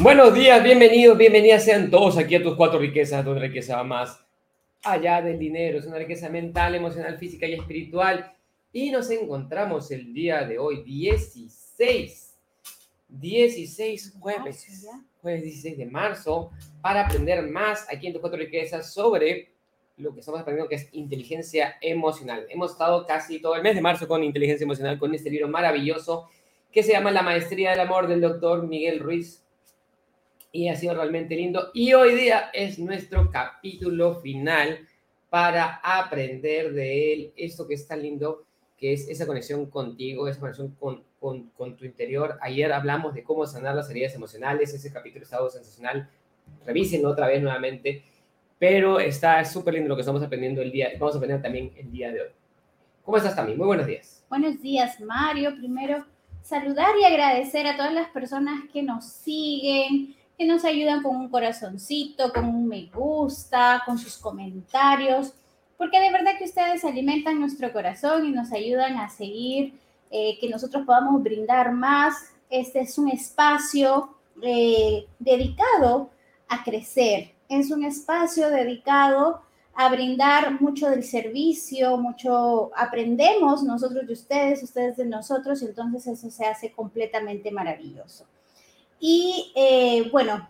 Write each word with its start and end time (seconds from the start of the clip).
Buenos 0.00 0.34
días, 0.34 0.62
bienvenidos, 0.62 1.16
bienvenidas 1.16 1.64
sean 1.64 1.88
todos 1.88 2.18
aquí 2.18 2.34
a 2.34 2.42
tus 2.42 2.56
cuatro 2.56 2.80
riquezas, 2.80 3.24
donde 3.24 3.40
riqueza 3.40 3.76
va 3.76 3.84
más 3.84 4.20
allá 4.82 5.22
del 5.22 5.38
dinero, 5.38 5.78
es 5.78 5.86
una 5.86 5.98
riqueza 5.98 6.28
mental, 6.28 6.74
emocional, 6.74 7.16
física 7.16 7.46
y 7.46 7.54
espiritual. 7.54 8.34
Y 8.72 8.90
nos 8.90 9.08
encontramos 9.10 9.90
el 9.92 10.12
día 10.12 10.44
de 10.44 10.58
hoy, 10.58 10.82
16, 10.82 12.34
16 13.08 14.16
jueves, 14.18 14.86
jueves 15.22 15.42
16 15.44 15.78
de 15.78 15.86
marzo, 15.86 16.50
para 16.82 17.06
aprender 17.06 17.48
más 17.48 17.86
aquí 17.88 18.08
en 18.08 18.12
tus 18.12 18.20
cuatro 18.20 18.38
riquezas 18.38 18.92
sobre 18.92 19.52
lo 19.96 20.12
que 20.12 20.20
estamos 20.20 20.40
aprendiendo 20.40 20.68
que 20.68 20.74
es 20.74 20.88
inteligencia 20.92 21.76
emocional. 21.80 22.46
Hemos 22.50 22.72
estado 22.72 23.06
casi 23.06 23.40
todo 23.40 23.54
el 23.54 23.62
mes 23.62 23.76
de 23.76 23.80
marzo 23.80 24.08
con 24.08 24.24
inteligencia 24.24 24.64
emocional, 24.64 24.98
con 24.98 25.14
este 25.14 25.30
libro 25.30 25.48
maravilloso 25.48 26.28
que 26.72 26.82
se 26.82 26.90
llama 26.90 27.12
La 27.12 27.22
Maestría 27.22 27.70
del 27.70 27.80
Amor 27.80 28.08
del 28.08 28.20
doctor 28.20 28.66
Miguel 28.66 28.98
Ruiz 28.98 29.43
y 30.54 30.68
ha 30.68 30.76
sido 30.76 30.94
realmente 30.94 31.34
lindo. 31.34 31.70
Y 31.74 31.92
hoy 31.94 32.14
día 32.14 32.50
es 32.52 32.78
nuestro 32.78 33.28
capítulo 33.28 34.20
final 34.20 34.86
para 35.28 35.80
aprender 35.82 36.72
de 36.72 37.12
él 37.12 37.32
esto 37.36 37.66
que 37.66 37.74
es 37.74 37.88
tan 37.88 38.00
lindo, 38.00 38.44
que 38.78 38.92
es 38.92 39.08
esa 39.08 39.26
conexión 39.26 39.66
contigo, 39.66 40.28
esa 40.28 40.38
conexión 40.38 40.76
con, 40.78 41.02
con, 41.18 41.76
tu 41.76 41.84
interior. 41.84 42.38
Ayer 42.40 42.72
hablamos 42.72 43.14
de 43.14 43.24
cómo 43.24 43.44
sanar 43.48 43.74
las 43.74 43.90
heridas 43.90 44.14
emocionales, 44.14 44.72
ese 44.72 44.92
capítulo 44.92 45.24
estado 45.24 45.50
sensacional. 45.50 46.08
Revísenlo 46.64 47.10
otra 47.10 47.26
vez 47.26 47.42
nuevamente, 47.42 48.04
pero 48.56 49.00
está 49.00 49.44
súper 49.44 49.74
lindo 49.74 49.88
lo 49.88 49.96
que 49.96 50.02
estamos 50.02 50.22
aprendiendo 50.22 50.62
el 50.62 50.70
día, 50.70 50.90
vamos 51.00 51.16
a 51.16 51.18
aprender 51.18 51.42
también 51.42 51.72
el 51.76 51.90
día 51.90 52.12
de 52.12 52.20
hoy. 52.20 52.28
¿Cómo 53.02 53.16
estás, 53.16 53.34
también 53.34 53.58
Muy 53.58 53.66
buenos 53.66 53.88
días. 53.88 54.24
Buenos 54.30 54.62
días, 54.62 55.00
Mario. 55.00 55.56
Primero, 55.56 56.06
saludar 56.42 56.90
y 57.00 57.04
agradecer 57.04 57.66
a 57.66 57.76
todas 57.76 57.92
las 57.92 58.08
personas 58.10 58.62
que 58.72 58.84
nos 58.84 59.04
siguen, 59.04 60.14
que 60.36 60.46
nos 60.46 60.64
ayudan 60.64 61.02
con 61.02 61.16
un 61.16 61.28
corazoncito, 61.28 62.32
con 62.32 62.46
un 62.46 62.66
me 62.66 62.86
gusta, 62.86 63.82
con 63.86 63.98
sus 63.98 64.16
comentarios, 64.16 65.32
porque 65.76 66.00
de 66.00 66.10
verdad 66.10 66.38
que 66.38 66.44
ustedes 66.44 66.84
alimentan 66.84 67.40
nuestro 67.40 67.72
corazón 67.72 68.26
y 68.26 68.32
nos 68.32 68.52
ayudan 68.52 68.96
a 68.96 69.08
seguir, 69.08 69.74
eh, 70.10 70.38
que 70.40 70.48
nosotros 70.48 70.84
podamos 70.86 71.22
brindar 71.22 71.72
más. 71.72 72.32
Este 72.50 72.80
es 72.80 72.98
un 72.98 73.08
espacio 73.08 74.10
eh, 74.42 75.06
dedicado 75.18 76.10
a 76.48 76.62
crecer, 76.62 77.32
es 77.48 77.70
un 77.70 77.84
espacio 77.84 78.50
dedicado 78.50 79.42
a 79.74 79.88
brindar 79.88 80.60
mucho 80.60 80.88
del 80.88 81.02
servicio, 81.02 81.96
mucho 81.96 82.70
aprendemos 82.76 83.64
nosotros 83.64 84.06
de 84.06 84.12
ustedes, 84.12 84.62
ustedes 84.62 84.96
de 84.96 85.04
nosotros, 85.04 85.62
entonces 85.62 86.06
eso 86.06 86.30
se 86.30 86.44
hace 86.44 86.70
completamente 86.70 87.50
maravilloso. 87.50 88.24
Y 89.00 89.52
eh, 89.54 90.08
bueno, 90.10 90.48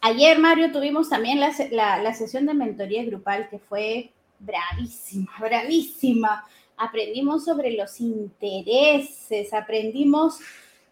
ayer, 0.00 0.38
Mario, 0.38 0.72
tuvimos 0.72 1.08
también 1.08 1.40
la, 1.40 1.52
la, 2.02 2.14
sesión 2.14 2.46
de 2.46 2.54
mentoría 2.54 3.04
grupal 3.04 3.48
que 3.48 3.58
fue 3.58 4.10
bravísima, 4.38 5.32
bravísima. 5.38 6.44
Aprendimos 6.76 7.44
sobre 7.44 7.72
los 7.72 8.00
intereses, 8.00 9.52
aprendimos, 9.52 10.38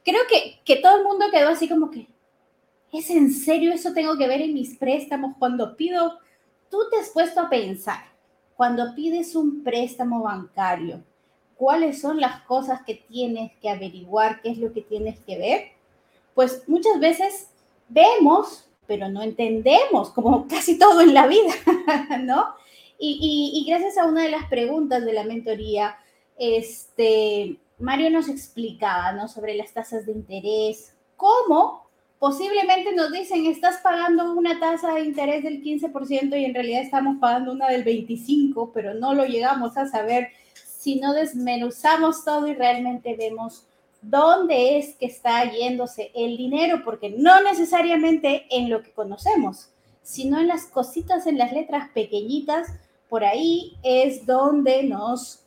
creo 0.05 0.21
que, 0.29 0.61
que 0.65 0.77
todo 0.77 0.99
el 0.99 1.05
mundo 1.05 1.27
quedó 1.33 1.49
así 1.49 1.69
como 1.69 1.91
que, 1.91 2.07
¿es 2.93 3.09
en 3.11 3.33
serio 3.33 3.73
eso 3.73 3.93
tengo 3.95 4.17
que 4.19 4.29
ver 4.29 4.43
en 4.43 4.53
mis 4.53 4.77
préstamos? 4.77 5.35
Cuando 5.39 5.77
pido, 5.77 6.19
tú 6.71 6.79
te 6.91 6.99
has 6.99 7.09
puesto 7.09 7.41
a 7.41 7.49
pensar, 7.49 8.05
cuando 8.55 8.95
pides 8.95 9.35
un 9.35 9.63
préstamo 9.63 10.23
bancario, 10.23 11.03
¿cuáles 11.57 12.01
son 12.01 12.21
las 12.21 12.43
cosas 12.43 12.83
que 12.83 12.95
tienes 12.95 13.53
que 13.63 13.71
averiguar? 13.71 14.43
¿Qué 14.43 14.51
es 14.51 14.59
lo 14.59 14.73
que 14.73 14.83
tienes 14.83 15.19
que 15.21 15.39
ver? 15.39 15.78
Pues 16.39 16.63
muchas 16.69 17.01
veces 17.01 17.49
vemos, 17.89 18.71
pero 18.87 19.09
no 19.09 19.23
entendemos, 19.23 20.11
como 20.11 20.47
casi 20.49 20.79
todo 20.79 21.01
en 21.01 21.13
la 21.13 21.27
vida, 21.27 21.53
¿no? 22.21 22.55
Y, 22.97 23.67
gracias 23.69 23.99
a 23.99 24.07
una 24.07 24.23
de 24.23 24.31
las 24.31 24.45
preguntas 24.45 25.05
de 25.05 25.15
la 25.15 25.25
mentoría, 25.25 25.97
este, 26.39 27.57
Mario 27.81 28.11
nos 28.11 28.29
explicaba, 28.29 29.11
¿no? 29.15 29.27
Sobre 29.27 29.57
las 29.57 29.73
tasas 29.73 30.07
de 30.07 30.13
interés, 30.13 30.95
cómo 31.17 31.89
posiblemente 32.21 32.93
nos 32.93 33.11
dicen, 33.11 33.47
estás 33.47 33.79
pagando 33.79 34.33
una 34.33 34.61
tasa 34.61 34.95
de 34.95 35.01
interés 35.01 35.43
del 35.43 35.61
15% 35.61 36.41
y 36.41 36.45
en 36.45 36.55
realidad 36.55 36.83
estamos 36.83 37.17
pagando 37.21 37.51
una 37.51 37.67
del 37.69 37.85
25%, 37.85 38.71
pero 38.73 38.95
no 38.95 39.13
lo 39.13 39.27
llegamos 39.27 39.77
a 39.77 39.89
saber 39.89 40.29
si 40.55 41.01
no 41.01 41.15
desmenuzamos 41.15 42.25
todo 42.25 42.47
y 42.47 42.55
realmente 42.55 43.17
vemos 43.17 43.68
dónde 44.01 44.79
es 44.79 44.95
que 44.97 45.07
está 45.07 45.45
yéndose 45.51 46.11
el 46.15 46.37
dinero, 46.37 46.83
porque 46.85 47.11
no 47.11 47.43
necesariamente 47.43 48.47
en 48.51 48.71
lo 48.71 48.83
que 48.83 48.93
conocemos, 48.93 49.71
sino 50.03 50.39
en 50.39 50.49
las 50.49 50.67
cositas, 50.67 51.27
en 51.27 51.39
las 51.39 51.53
letras 51.53 51.91
pequeñitas, 51.91 52.69
por 53.09 53.25
ahí 53.25 53.77
es 53.83 54.27
donde 54.27 54.83
nos 54.83 55.45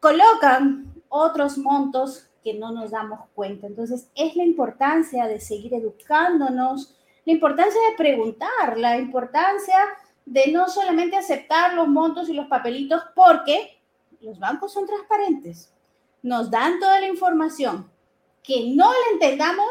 colocan 0.00 0.92
otros 1.08 1.58
montos 1.58 2.28
que 2.42 2.54
no 2.54 2.72
nos 2.72 2.90
damos 2.90 3.20
cuenta. 3.34 3.66
Entonces, 3.66 4.08
es 4.14 4.36
la 4.36 4.44
importancia 4.44 5.26
de 5.26 5.40
seguir 5.40 5.74
educándonos, 5.74 6.94
la 7.24 7.32
importancia 7.32 7.80
de 7.90 7.96
preguntar, 7.96 8.76
la 8.76 8.98
importancia 8.98 9.76
de 10.24 10.50
no 10.52 10.68
solamente 10.68 11.16
aceptar 11.16 11.74
los 11.74 11.88
montos 11.88 12.28
y 12.28 12.34
los 12.34 12.46
papelitos 12.46 13.02
porque 13.14 13.78
los 14.20 14.38
bancos 14.38 14.72
son 14.72 14.86
transparentes 14.86 15.72
nos 16.22 16.50
dan 16.50 16.78
toda 16.78 17.00
la 17.00 17.08
información, 17.08 17.90
que 18.42 18.72
no 18.74 18.90
la 18.90 19.12
entendamos, 19.12 19.68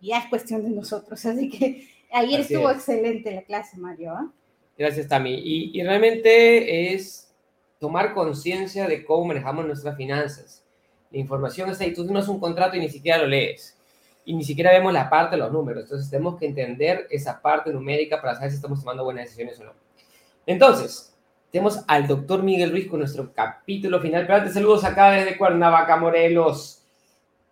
ya 0.00 0.18
es 0.18 0.26
cuestión 0.26 0.62
de 0.64 0.70
nosotros. 0.70 1.24
Así 1.24 1.48
que 1.48 1.88
ayer 2.12 2.40
estuvo 2.40 2.70
excelente 2.70 3.32
la 3.32 3.42
clase, 3.42 3.78
Mario. 3.78 4.12
¿ah? 4.12 4.32
Gracias, 4.76 5.08
Tami. 5.08 5.34
Y, 5.34 5.78
y 5.78 5.82
realmente 5.82 6.92
es 6.92 7.32
tomar 7.78 8.14
conciencia 8.14 8.86
de 8.86 9.04
cómo 9.04 9.26
manejamos 9.26 9.66
nuestras 9.66 9.96
finanzas. 9.96 10.64
La 11.10 11.18
información 11.18 11.68
está 11.68 11.84
ahí, 11.84 11.92
tú 11.92 12.04
no 12.04 12.18
es 12.18 12.28
un 12.28 12.40
contrato 12.40 12.76
y 12.76 12.80
ni 12.80 12.88
siquiera 12.88 13.18
lo 13.18 13.26
lees. 13.26 13.78
Y 14.24 14.34
ni 14.34 14.44
siquiera 14.44 14.70
vemos 14.70 14.92
la 14.92 15.10
parte 15.10 15.36
de 15.36 15.42
los 15.42 15.52
números. 15.52 15.84
Entonces 15.84 16.08
tenemos 16.08 16.38
que 16.38 16.46
entender 16.46 17.06
esa 17.10 17.42
parte 17.42 17.72
numérica 17.72 18.20
para 18.20 18.34
saber 18.34 18.50
si 18.50 18.56
estamos 18.56 18.80
tomando 18.80 19.04
buenas 19.04 19.24
decisiones 19.24 19.58
o 19.60 19.64
no. 19.64 19.72
Entonces, 20.46 21.11
tenemos 21.52 21.84
al 21.86 22.06
doctor 22.06 22.42
Miguel 22.42 22.70
Ruiz 22.70 22.88
con 22.88 23.00
nuestro 23.00 23.30
capítulo 23.34 24.00
final. 24.00 24.22
Pero 24.22 24.38
antes, 24.38 24.54
saludos 24.54 24.84
acá 24.84 25.10
desde 25.10 25.36
Cuernavaca, 25.36 25.96
Morelos. 25.98 26.78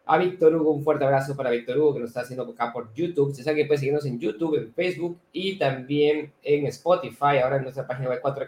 A 0.06 0.16
Víctor 0.18 0.56
Hugo, 0.56 0.72
un 0.72 0.82
fuerte 0.82 1.04
abrazo 1.04 1.36
para 1.36 1.50
Víctor 1.50 1.78
Hugo 1.78 1.94
que 1.94 2.00
nos 2.00 2.08
está 2.08 2.22
haciendo 2.22 2.42
acá 2.44 2.72
por 2.72 2.92
YouTube. 2.94 3.32
Se 3.32 3.44
sabe 3.44 3.58
que 3.58 3.66
puede 3.66 3.78
seguirnos 3.78 4.06
en 4.06 4.18
YouTube, 4.18 4.56
en 4.56 4.72
Facebook 4.72 5.20
y 5.32 5.56
también 5.56 6.32
en 6.42 6.66
Spotify, 6.66 7.38
ahora 7.44 7.58
en 7.58 7.62
nuestra 7.62 7.86
página 7.86 8.08
web 8.08 8.18
4 8.20 8.46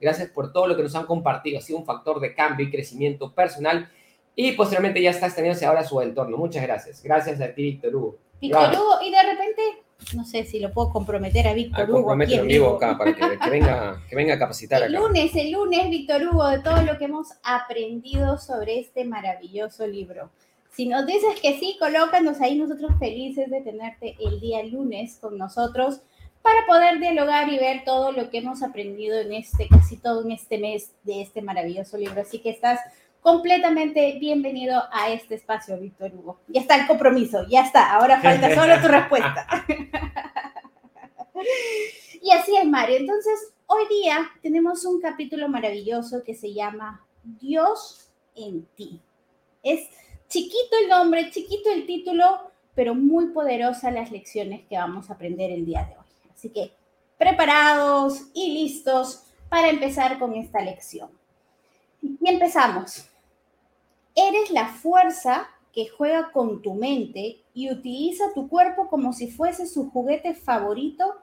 Gracias 0.00 0.30
por 0.30 0.52
todo 0.52 0.68
lo 0.68 0.76
que 0.76 0.84
nos 0.84 0.94
han 0.94 1.04
compartido. 1.04 1.58
Ha 1.58 1.60
sido 1.60 1.80
un 1.80 1.84
factor 1.84 2.20
de 2.20 2.32
cambio 2.32 2.64
y 2.64 2.70
crecimiento 2.70 3.32
personal. 3.32 3.90
Y 4.36 4.52
posteriormente 4.52 5.02
ya 5.02 5.10
está 5.10 5.26
extendiéndose 5.26 5.66
ahora 5.66 5.82
su 5.82 6.00
entorno. 6.00 6.36
Muchas 6.36 6.62
gracias. 6.62 7.02
Gracias 7.02 7.40
a 7.40 7.52
ti, 7.52 7.62
Víctor 7.64 7.96
Hugo. 7.96 8.18
Víctor 8.40 8.74
Hugo, 8.74 9.02
y 9.02 9.10
de 9.10 9.22
repente 9.24 9.62
no 10.14 10.24
sé 10.24 10.44
si 10.44 10.58
lo 10.58 10.72
puedo 10.72 10.90
comprometer 10.90 11.46
a 11.48 11.54
Víctor 11.54 11.88
ah, 11.88 11.92
Hugo. 11.92 12.12
Aquí 12.12 12.34
en 12.34 12.46
vivo 12.46 12.76
acá 12.76 12.96
para 12.96 13.14
que, 13.14 13.50
venga, 13.50 14.02
que 14.08 14.16
venga 14.16 14.34
a 14.34 14.38
capacitar 14.38 14.82
el 14.82 14.92
lunes, 14.92 15.34
el 15.34 15.52
lunes, 15.52 15.90
Víctor 15.90 16.22
Hugo, 16.22 16.48
de 16.48 16.60
todo 16.60 16.82
lo 16.82 16.98
que 16.98 17.04
hemos 17.04 17.28
aprendido 17.42 18.38
sobre 18.38 18.78
este 18.78 19.04
maravilloso 19.04 19.86
libro. 19.86 20.30
Si 20.70 20.86
nos 20.86 21.06
dices 21.06 21.40
que 21.40 21.58
sí, 21.58 21.76
colócanos 21.78 22.40
ahí 22.40 22.56
nosotros 22.56 22.92
felices 22.98 23.50
de 23.50 23.60
tenerte 23.60 24.16
el 24.20 24.40
día 24.40 24.62
lunes 24.62 25.18
con 25.20 25.36
nosotros 25.36 26.00
para 26.42 26.64
poder 26.66 27.00
dialogar 27.00 27.48
y 27.52 27.58
ver 27.58 27.82
todo 27.84 28.12
lo 28.12 28.30
que 28.30 28.38
hemos 28.38 28.62
aprendido 28.62 29.18
en 29.18 29.32
este, 29.32 29.68
casi 29.68 29.96
todo 29.96 30.22
en 30.22 30.32
este 30.32 30.58
mes 30.58 30.92
de 31.02 31.20
este 31.22 31.42
maravilloso 31.42 31.98
libro. 31.98 32.20
Así 32.20 32.38
que 32.38 32.50
estás 32.50 32.80
completamente 33.20 34.16
bienvenido 34.18 34.82
a 34.92 35.10
este 35.10 35.34
espacio, 35.34 35.78
Víctor 35.78 36.12
Hugo. 36.14 36.40
Ya 36.48 36.60
está 36.60 36.76
el 36.76 36.86
compromiso, 36.86 37.46
ya 37.48 37.62
está. 37.62 37.92
Ahora 37.92 38.20
falta 38.20 38.54
solo 38.54 38.80
tu 38.80 38.88
respuesta. 38.88 39.46
y 42.22 42.30
así 42.30 42.56
es, 42.56 42.66
Mario. 42.66 42.96
Entonces, 42.96 43.52
hoy 43.66 43.86
día 43.88 44.30
tenemos 44.42 44.84
un 44.84 45.00
capítulo 45.00 45.48
maravilloso 45.48 46.22
que 46.24 46.34
se 46.34 46.52
llama 46.52 47.04
Dios 47.22 48.10
en 48.34 48.64
ti. 48.76 49.00
Es 49.62 49.88
chiquito 50.28 50.76
el 50.82 50.88
nombre, 50.88 51.30
chiquito 51.30 51.70
el 51.70 51.86
título, 51.86 52.50
pero 52.74 52.94
muy 52.94 53.26
poderosa 53.28 53.90
las 53.90 54.10
lecciones 54.10 54.62
que 54.68 54.76
vamos 54.76 55.10
a 55.10 55.14
aprender 55.14 55.50
el 55.50 55.66
día 55.66 55.84
de 55.84 55.96
hoy. 55.96 56.06
Así 56.32 56.50
que 56.50 56.72
preparados 57.18 58.28
y 58.32 58.52
listos 58.52 59.24
para 59.48 59.68
empezar 59.68 60.18
con 60.18 60.34
esta 60.34 60.60
lección. 60.60 61.10
Y 62.00 62.28
empezamos. 62.28 63.08
Eres 64.20 64.50
la 64.50 64.66
fuerza 64.66 65.48
que 65.72 65.88
juega 65.88 66.32
con 66.32 66.60
tu 66.60 66.74
mente 66.74 67.40
y 67.54 67.70
utiliza 67.70 68.32
tu 68.34 68.48
cuerpo 68.48 68.88
como 68.88 69.12
si 69.12 69.30
fuese 69.30 69.64
su 69.66 69.90
juguete 69.90 70.34
favorito 70.34 71.14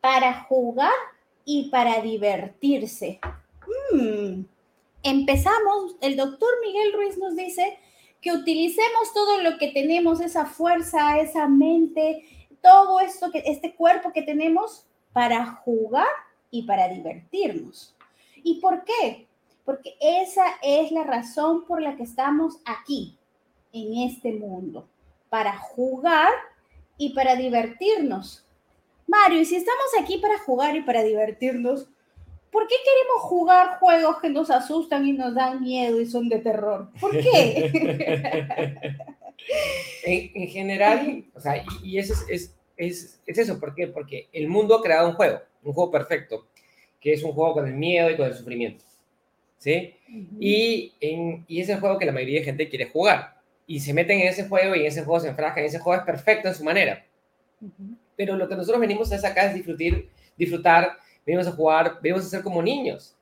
para 0.00 0.42
jugar 0.42 0.92
y 1.44 1.70
para 1.70 2.00
divertirse. 2.00 3.20
Mm. 3.92 4.46
Empezamos, 5.04 5.96
el 6.00 6.16
doctor 6.16 6.48
Miguel 6.60 6.92
Ruiz 6.94 7.18
nos 7.18 7.36
dice 7.36 7.78
que 8.20 8.32
utilicemos 8.32 9.12
todo 9.14 9.40
lo 9.40 9.56
que 9.56 9.68
tenemos, 9.68 10.20
esa 10.20 10.44
fuerza, 10.44 11.20
esa 11.20 11.46
mente, 11.46 12.48
todo 12.62 12.98
esto, 12.98 13.30
que, 13.30 13.44
este 13.46 13.76
cuerpo 13.76 14.12
que 14.12 14.22
tenemos 14.22 14.86
para 15.12 15.46
jugar 15.46 16.08
y 16.50 16.62
para 16.62 16.88
divertirnos. 16.88 17.94
¿Y 18.42 18.60
por 18.60 18.82
qué? 18.84 19.28
Porque 19.64 19.94
esa 20.00 20.44
es 20.62 20.90
la 20.90 21.04
razón 21.04 21.64
por 21.66 21.80
la 21.80 21.96
que 21.96 22.02
estamos 22.02 22.58
aquí, 22.64 23.16
en 23.72 24.08
este 24.08 24.32
mundo, 24.32 24.86
para 25.30 25.56
jugar 25.58 26.30
y 26.96 27.14
para 27.14 27.34
divertirnos. 27.34 28.44
Mario, 29.06 29.40
y 29.40 29.44
si 29.44 29.56
estamos 29.56 29.86
aquí 30.00 30.18
para 30.18 30.38
jugar 30.38 30.76
y 30.76 30.82
para 30.82 31.02
divertirnos, 31.02 31.88
¿por 32.50 32.66
qué 32.68 32.76
queremos 32.84 33.22
jugar 33.22 33.78
juegos 33.78 34.20
que 34.20 34.30
nos 34.30 34.50
asustan 34.50 35.06
y 35.06 35.12
nos 35.12 35.34
dan 35.34 35.60
miedo 35.60 36.00
y 36.00 36.06
son 36.06 36.28
de 36.28 36.38
terror? 36.38 36.88
¿Por 37.00 37.10
qué? 37.10 37.70
en, 40.04 40.48
general, 40.48 41.24
o 41.34 41.40
sea, 41.40 41.64
y, 41.82 41.98
eso 41.98 42.14
es, 42.28 42.54
es, 42.76 43.20
es, 43.26 43.38
eso, 43.38 43.58
¿por 43.58 43.74
qué? 43.74 43.88
Porque 43.88 44.28
el 44.32 44.48
mundo 44.48 44.76
ha 44.76 44.82
creado 44.82 45.08
un 45.08 45.14
juego, 45.14 45.40
un 45.62 45.72
juego 45.72 45.90
perfecto, 45.90 46.46
que 47.00 47.12
es 47.12 47.22
un 47.22 47.32
juego 47.32 47.54
con 47.54 47.66
el 47.66 47.74
miedo 47.74 48.10
y 48.10 48.16
con 48.16 48.26
el 48.26 48.34
sufrimiento, 48.34 48.84
¿sí? 49.64 49.94
y, 50.38 50.92
en, 51.00 51.44
y 51.48 51.62
es 51.62 51.70
el 51.70 51.80
juego 51.80 51.98
que 51.98 52.04
la 52.04 52.12
mayoría 52.12 52.40
de 52.40 52.44
gente 52.44 52.68
quiere 52.68 52.84
jugar, 52.84 53.40
y 53.66 53.80
se 53.80 53.94
meten 53.94 54.20
en 54.20 54.28
ese 54.28 54.46
juego 54.46 54.74
y 54.74 54.80
en 54.80 54.86
ese 54.86 55.04
juego 55.04 55.20
se 55.20 55.28
enfrascan, 55.28 55.64
ese 55.64 55.78
juego 55.78 55.98
es 55.98 56.04
perfecto 56.04 56.48
en 56.48 56.54
su 56.54 56.64
manera. 56.64 57.02
Pero 58.14 58.36
lo 58.36 58.46
que 58.46 58.56
nosotros 58.56 58.78
venimos 58.78 59.10
a 59.10 59.26
acá 59.26 59.46
es 59.46 59.54
disfrutar, 59.54 60.02
disfrutar, 60.36 60.98
venimos 61.24 61.46
a 61.46 61.52
jugar, 61.52 61.98
venimos 62.02 62.26
a 62.26 62.28
ser 62.28 62.42
como 62.42 62.62
niños. 62.62 63.16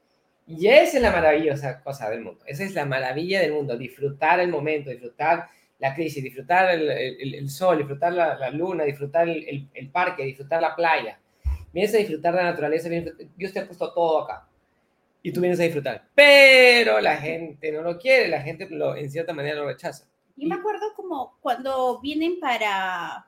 Y 0.45 0.67
esa 0.67 0.97
es 0.97 1.03
la 1.03 1.13
maravillosa 1.13 1.81
cosa 1.81 2.11
del 2.11 2.23
mundo, 2.23 2.41
esa 2.45 2.65
es 2.65 2.75
la 2.75 2.87
maravilla 2.87 3.41
del 3.41 3.53
mundo, 3.53 3.79
disfrutar 3.79 4.41
el 4.41 4.49
momento, 4.49 4.91
disfrutar 4.91 5.47
la 5.79 5.95
crisis, 5.95 6.25
disfrutar 6.25 6.71
el, 6.71 7.49
sol, 7.51 7.79
disfrutar 7.79 8.13
la, 8.13 8.51
luna, 8.51 8.83
disfrutar 8.83 9.29
el, 9.29 9.91
parque, 9.93 10.25
disfrutar 10.25 10.61
la 10.61 10.75
playa. 10.75 11.21
Vienes 11.73 11.95
a 11.95 11.99
disfrutar 11.99 12.35
la 12.35 12.43
naturaleza, 12.43 12.89
Dios 13.37 13.53
te 13.53 13.61
ha 13.61 13.67
puesto 13.67 13.93
todo 13.93 14.25
acá. 14.25 14.49
Y 15.23 15.33
tú 15.33 15.41
vienes 15.41 15.61
a 15.61 15.65
disfrutar. 15.65 16.09
Pero 16.15 17.01
la 17.01 17.17
gente 17.17 17.71
no 17.71 17.83
lo 17.83 17.99
quiere, 17.99 18.29
la 18.29 18.41
gente 18.41 18.69
lo, 18.71 18.97
en 18.97 19.11
cierta 19.11 19.33
manera 19.33 19.57
lo 19.57 19.67
rechaza. 19.67 20.07
Yo 20.37 20.49
me 20.49 20.57
acuerdo 20.57 20.95
como 20.97 21.39
cuando 21.41 22.01
vienen 22.01 22.41
para 22.41 23.27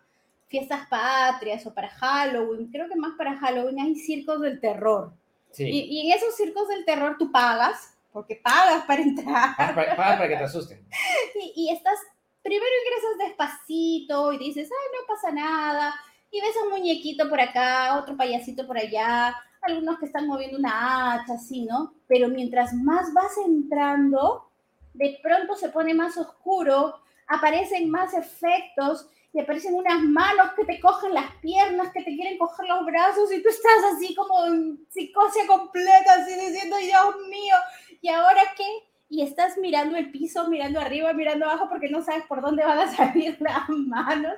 fiestas 0.49 0.87
patrias 0.89 1.65
o 1.67 1.75
para 1.75 1.89
Halloween, 1.89 2.71
creo 2.71 2.89
que 2.89 2.97
más 2.97 3.13
para 3.17 3.39
Halloween 3.39 3.81
hay 3.81 3.95
circos 3.95 4.41
del 4.41 4.61
terror. 4.61 5.13
Sí. 5.51 5.69
Y, 5.69 6.07
en 6.11 6.17
esos 6.17 6.35
circos 6.37 6.67
del 6.69 6.85
terror 6.85 7.17
tú 7.19 7.31
pagas, 7.31 7.97
porque 8.13 8.37
pagas 8.37 8.85
para 8.87 9.03
entrar. 9.03 9.57
Pagas 9.57 9.97
para, 9.97 10.29
que 10.29 10.37
te 10.37 10.45
asusten. 10.45 10.85
y, 11.41 11.53
y, 11.55 11.73
estás 11.73 11.99
primero 12.43 12.67
ingresas 12.85 13.29
despacito 13.29 14.33
y 14.33 14.39
dices, 14.39 14.69
ay, 14.71 15.01
no 15.01 15.15
pasa 15.15 15.33
nada, 15.33 15.95
y 16.31 16.41
ves 16.41 16.57
un 16.65 16.71
muñequito 16.71 17.29
por 17.29 17.41
acá, 17.41 17.97
otro 17.99 18.17
payasito 18.17 18.67
por 18.67 18.77
allá, 18.77 19.37
algunos 19.67 19.99
que 19.99 20.07
están 20.07 20.27
moviendo 20.27 20.59
una 20.59 21.15
hacha, 21.15 21.35
así, 21.35 21.65
¿no? 21.65 21.95
Pero 22.07 22.29
mientras 22.29 22.73
más 22.75 23.13
vas 23.13 23.33
entrando, 23.45 24.51
de 24.93 25.19
pronto 25.23 25.57
se 25.57 25.71
pone 25.71 25.95
más 25.95 26.17
oscuro, 26.17 27.01
aparecen 27.27 27.91
más 27.91 28.15
efectos 28.15 29.09
y 29.33 29.41
aparecen 29.41 29.75
unas 29.75 30.01
manos 30.03 30.53
que 30.57 30.65
te 30.65 30.81
cogen 30.81 31.15
las 31.15 31.35
piernas, 31.37 31.93
que 31.93 32.03
te 32.03 32.15
quieren 32.15 32.39
coger 32.39 32.69
los 32.69 32.87
brazos 32.87 33.33
y 33.33 33.43
tú 33.43 33.49
estás 33.49 33.95
así 33.95 34.15
como 34.15 34.47
en 34.47 34.87
psicosia 34.91 35.47
completa, 35.47 36.15
así 36.15 36.35
diciendo, 36.35 36.77
Dios 36.77 37.17
mío, 37.29 37.57
¿y 38.01 38.09
ahora 38.09 38.43
qué? 38.57 38.65
y 39.09 39.23
estás 39.23 39.57
mirando 39.59 39.97
el 39.97 40.11
piso, 40.11 40.49
mirando 40.49 40.81
arriba, 40.81 41.13
mirando 41.13 41.45
abajo 41.45 41.69
porque 41.69 41.89
no 41.89 42.03
sabes 42.03 42.25
por 42.27 42.41
dónde 42.41 42.65
van 42.65 42.79
a 42.79 42.91
salir 42.97 43.37
las 43.41 43.69
manos 43.69 44.35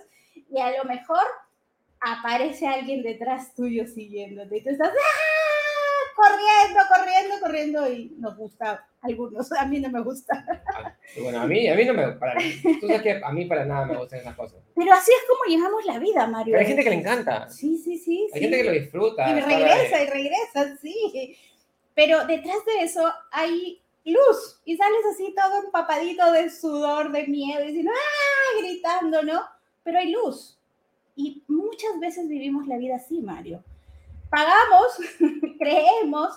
y 0.50 0.60
a 0.60 0.76
lo 0.76 0.84
mejor 0.84 1.22
aparece 2.12 2.66
alguien 2.66 3.02
detrás 3.02 3.54
tuyo 3.54 3.86
siguiéndote 3.86 4.58
y 4.58 4.62
tú 4.62 4.70
estás 4.70 4.88
¡ah! 4.88 5.96
corriendo, 6.14 6.80
corriendo, 6.88 7.40
corriendo 7.40 7.92
y 7.92 8.14
nos 8.18 8.36
gusta 8.36 8.86
algunos, 9.02 9.52
a 9.52 9.64
mí 9.66 9.80
no 9.80 9.90
me 9.90 10.00
gusta. 10.02 10.44
Ah, 10.74 10.94
bueno, 11.20 11.40
a 11.40 11.46
mí, 11.46 11.68
a 11.68 11.74
mí 11.74 11.84
no 11.84 11.94
me, 11.94 12.12
para, 12.12 12.40
tú 12.80 12.86
sabes 12.86 13.02
que 13.02 13.20
a 13.22 13.32
mí 13.32 13.44
para 13.44 13.64
nada 13.64 13.86
me 13.86 13.96
gustan 13.96 14.20
esas 14.20 14.34
cosas. 14.34 14.60
Pero 14.74 14.92
así 14.92 15.10
es 15.12 15.28
como 15.28 15.44
llevamos 15.44 15.84
la 15.84 15.98
vida, 15.98 16.26
Mario. 16.26 16.52
Pero 16.52 16.60
hay 16.60 16.66
gente 16.66 16.84
que 16.84 16.90
le 16.90 16.96
encanta. 16.96 17.48
Sí, 17.48 17.78
sí, 17.78 17.98
sí. 17.98 18.28
Hay 18.34 18.40
gente 18.40 18.56
que 18.56 18.64
lo 18.64 18.72
disfruta. 18.72 19.28
Y 19.30 19.40
regresa, 19.40 20.02
y 20.02 20.06
regresa, 20.06 20.76
sí. 20.80 21.38
Pero 21.94 22.26
detrás 22.26 22.64
de 22.66 22.82
eso 22.82 23.12
hay 23.30 23.80
luz 24.04 24.60
y 24.64 24.76
sales 24.76 25.00
así 25.12 25.34
todo 25.34 25.64
empapadito 25.64 26.30
de 26.32 26.50
sudor, 26.50 27.10
de 27.10 27.26
miedo 27.26 27.62
y 27.64 27.68
diciendo, 27.68 27.92
¡ah! 27.94 28.60
gritando, 28.60 29.22
¿no? 29.22 29.42
Pero 29.82 29.98
hay 29.98 30.10
luz. 30.10 30.55
Y 31.16 31.42
muchas 31.48 31.98
veces 31.98 32.28
vivimos 32.28 32.66
la 32.66 32.78
vida 32.78 32.96
así, 32.96 33.20
Mario. 33.20 33.64
Pagamos, 34.30 34.86
creemos, 35.58 36.30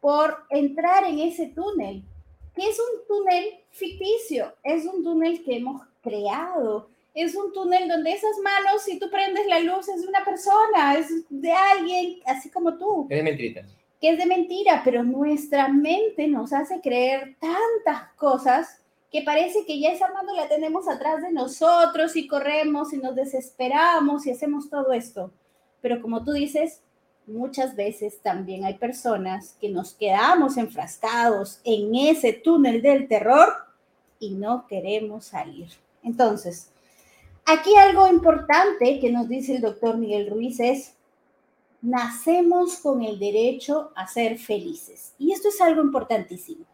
por 0.00 0.44
entrar 0.50 1.04
en 1.04 1.20
ese 1.20 1.46
túnel, 1.46 2.02
que 2.54 2.68
es 2.68 2.78
un 2.78 3.06
túnel 3.06 3.44
ficticio, 3.70 4.52
es 4.62 4.84
un 4.84 5.04
túnel 5.04 5.42
que 5.44 5.56
hemos 5.56 5.82
creado, 6.02 6.88
es 7.14 7.34
un 7.36 7.52
túnel 7.52 7.88
donde 7.88 8.12
esas 8.12 8.36
manos, 8.42 8.82
si 8.82 8.98
tú 8.98 9.08
prendes 9.10 9.46
la 9.46 9.60
luz, 9.60 9.88
es 9.88 10.02
de 10.02 10.08
una 10.08 10.24
persona, 10.24 10.96
es 10.98 11.08
de 11.30 11.52
alguien, 11.52 12.20
así 12.26 12.50
como 12.50 12.76
tú. 12.76 13.06
Es 13.08 13.16
de 13.16 13.22
mentirita 13.22 13.64
que 14.04 14.10
es 14.10 14.18
de 14.18 14.26
mentira, 14.26 14.82
pero 14.84 15.02
nuestra 15.02 15.68
mente 15.68 16.28
nos 16.28 16.52
hace 16.52 16.82
creer 16.82 17.36
tantas 17.40 18.12
cosas 18.16 18.83
que 19.14 19.22
parece 19.22 19.64
que 19.64 19.78
ya 19.78 19.92
esa 19.92 20.12
mano 20.12 20.34
la 20.34 20.48
tenemos 20.48 20.88
atrás 20.88 21.22
de 21.22 21.30
nosotros 21.30 22.16
y 22.16 22.26
corremos 22.26 22.92
y 22.92 22.96
nos 22.96 23.14
desesperamos 23.14 24.26
y 24.26 24.32
hacemos 24.32 24.68
todo 24.68 24.92
esto. 24.92 25.30
Pero 25.80 26.02
como 26.02 26.24
tú 26.24 26.32
dices, 26.32 26.80
muchas 27.24 27.76
veces 27.76 28.18
también 28.22 28.64
hay 28.64 28.74
personas 28.74 29.56
que 29.60 29.68
nos 29.68 29.94
quedamos 29.94 30.56
enfrascados 30.56 31.60
en 31.62 31.94
ese 31.94 32.32
túnel 32.32 32.82
del 32.82 33.06
terror 33.06 33.54
y 34.18 34.30
no 34.30 34.66
queremos 34.66 35.26
salir. 35.26 35.68
Entonces, 36.02 36.72
aquí 37.46 37.72
algo 37.76 38.08
importante 38.08 38.98
que 38.98 39.12
nos 39.12 39.28
dice 39.28 39.54
el 39.54 39.62
doctor 39.62 39.96
Miguel 39.96 40.28
Ruiz 40.28 40.58
es, 40.58 40.94
nacemos 41.82 42.78
con 42.78 43.04
el 43.04 43.20
derecho 43.20 43.92
a 43.94 44.08
ser 44.08 44.38
felices. 44.38 45.14
Y 45.20 45.30
esto 45.30 45.50
es 45.50 45.60
algo 45.60 45.82
importantísimo. 45.82 46.64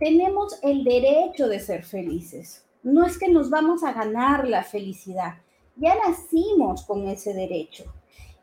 Tenemos 0.00 0.58
el 0.62 0.82
derecho 0.82 1.46
de 1.46 1.60
ser 1.60 1.84
felices. 1.84 2.64
No 2.82 3.04
es 3.04 3.18
que 3.18 3.28
nos 3.28 3.50
vamos 3.50 3.84
a 3.84 3.92
ganar 3.92 4.48
la 4.48 4.64
felicidad. 4.64 5.34
Ya 5.76 5.94
nacimos 5.94 6.84
con 6.86 7.06
ese 7.06 7.34
derecho. 7.34 7.84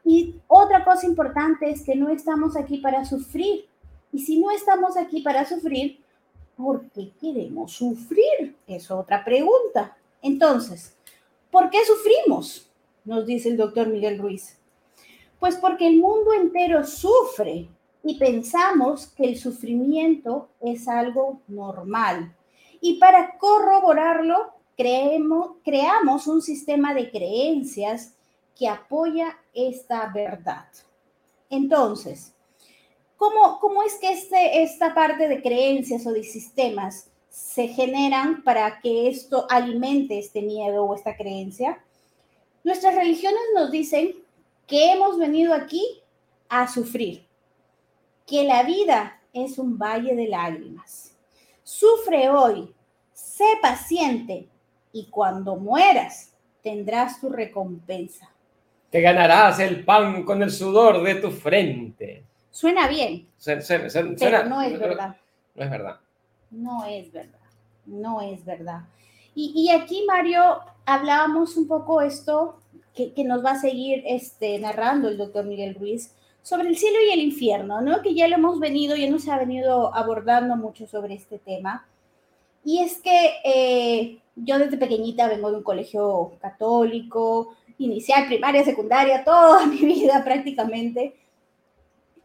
Y 0.06 0.36
otra 0.46 0.86
cosa 0.86 1.08
importante 1.08 1.70
es 1.72 1.84
que 1.84 1.96
no 1.96 2.10
estamos 2.10 2.56
aquí 2.56 2.78
para 2.78 3.04
sufrir. 3.06 3.66
Y 4.14 4.20
si 4.20 4.40
no 4.40 4.52
estamos 4.52 4.98
aquí 4.98 5.22
para 5.22 5.46
sufrir, 5.46 6.00
¿por 6.56 6.92
qué 6.92 7.12
queremos 7.20 7.72
sufrir? 7.72 8.56
Es 8.68 8.92
otra 8.92 9.26
pregunta. 9.26 9.98
Entonces, 10.22 10.96
¿por 11.50 11.72
qué 11.72 11.80
sufrimos? 11.84 12.70
Nos 13.04 13.26
dice 13.26 13.50
el 13.50 13.58
doctor 13.58 13.88
Miguel 13.88 14.20
Ruiz. 14.20 14.60
Pues 15.40 15.56
porque 15.56 15.88
el 15.88 15.98
mundo 15.98 16.34
entero 16.34 16.86
sufre 16.86 17.68
y 18.08 18.16
pensamos 18.16 19.08
que 19.08 19.26
el 19.26 19.38
sufrimiento 19.38 20.48
es 20.62 20.88
algo 20.88 21.42
normal. 21.50 22.34
Y 22.80 23.00
para 23.00 23.38
corroborarlo, 23.38 24.54
creemos, 24.78 25.58
creamos 25.62 26.26
un 26.26 26.42
sistema 26.42 26.94
de 26.94 27.12
creencias 27.12 28.14
que 28.58 28.70
apoya 28.70 29.38
esta 29.54 30.08
verdad. 30.08 30.68
Entonces, 31.50 32.34
¿cómo, 33.18 33.60
cómo 33.60 33.84
es 33.84 33.96
que 33.96 34.14
este, 34.14 34.64
esta 34.64 34.94
parte 34.94 35.28
de 35.28 35.42
creencias 35.42 36.08
o 36.08 36.14
de 36.14 36.24
sistemas 36.24 37.10
se 37.30 37.68
generan 37.68 38.42
para 38.42 38.80
que 38.80 39.10
esto 39.10 39.48
alimente 39.50 40.18
este 40.18 40.42
miedo 40.42 40.86
o 40.86 40.96
esta 40.96 41.18
creencia? 41.18 41.84
Nuestras 42.64 42.96
religiones 42.96 43.42
nos 43.54 43.70
dicen 43.70 44.16
que 44.66 44.94
hemos 44.94 45.20
venido 45.20 45.54
aquí 45.54 45.84
a 46.48 46.72
sufrir, 46.72 47.27
que 48.28 48.44
la 48.44 48.64
vida 48.64 49.20
es 49.34 49.58
un 49.58 49.78
valle 49.78 50.16
de 50.16 50.28
lágrimas. 50.28 51.16
Sufre 51.64 52.30
hoy, 52.30 52.74
sé 53.14 53.46
paciente 53.62 54.48
y 54.92 55.06
cuando 55.06 55.56
mueras 55.56 56.34
tendrás 56.62 57.20
tu 57.20 57.30
recompensa. 57.30 58.30
Te 58.90 59.02
ganarás 59.02 59.60
el 59.60 59.84
pan 59.84 60.24
con 60.24 60.44
el 60.44 60.52
sudor 60.52 61.02
de 61.04 61.16
tu 61.16 61.32
frente. 61.32 62.24
Suena 62.52 62.88
bien. 62.88 63.28
pero 64.20 64.46
no 64.46 64.62
es 64.62 64.80
verdad. 64.80 65.16
No 65.56 65.64
es 65.64 65.70
verdad. 65.70 66.00
No 66.52 66.86
es 66.86 67.12
verdad. 67.12 67.40
No 67.86 68.22
es 68.22 68.44
verdad. 68.46 68.82
Y, 69.36 69.54
y 69.56 69.72
aquí, 69.72 70.04
Mario, 70.08 70.60
hablábamos 70.86 71.56
un 71.58 71.68
poco 71.68 72.02
esto 72.02 72.60
que, 72.94 73.24
nos 73.24 73.46
va 73.46 73.52
a 73.52 73.60
seguir 73.60 74.04
este, 74.08 74.58
narrando 74.58 75.08
el 75.08 75.18
doctor 75.18 75.46
Miguel 75.46 75.76
Ruiz 75.76 76.12
sobre 76.48 76.70
el 76.70 76.78
cielo 76.78 76.98
y 77.06 77.12
el 77.12 77.20
infierno, 77.20 77.82
¿no? 77.82 78.02
Que 78.02 78.14
ya 78.14 78.26
lo 78.30 78.36
hemos 78.36 78.58
venido, 78.58 78.96
ya 78.96 79.10
nos 79.10 79.28
ha 79.28 79.38
venido 79.38 79.94
abordando 79.94 80.56
mucho 80.56 80.88
sobre 80.88 81.16
este 81.16 81.40
tema. 81.40 81.86
Y 82.64 82.80
es 82.80 83.00
que 83.00 83.34
eh, 83.44 84.20
yo 84.34 84.58
desde 84.58 84.78
pequeñita 84.78 85.28
vengo 85.28 85.52
de 85.52 85.58
un 85.58 85.64
colegio 85.64 86.38
católico, 86.40 87.54
inicial, 87.80 88.28
primaria, 88.28 88.64
secundaria, 88.64 89.26
toda 89.26 89.66
mi 89.68 89.76
vida 89.76 90.24
prácticamente. 90.24 91.18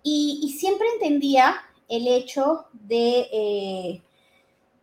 Y, 0.05 0.55
siempre 0.57 0.87
entendía 0.95 1.57
el 1.89 2.07
hecho 2.07 2.67
de, 2.73 3.27
eh, 3.33 4.03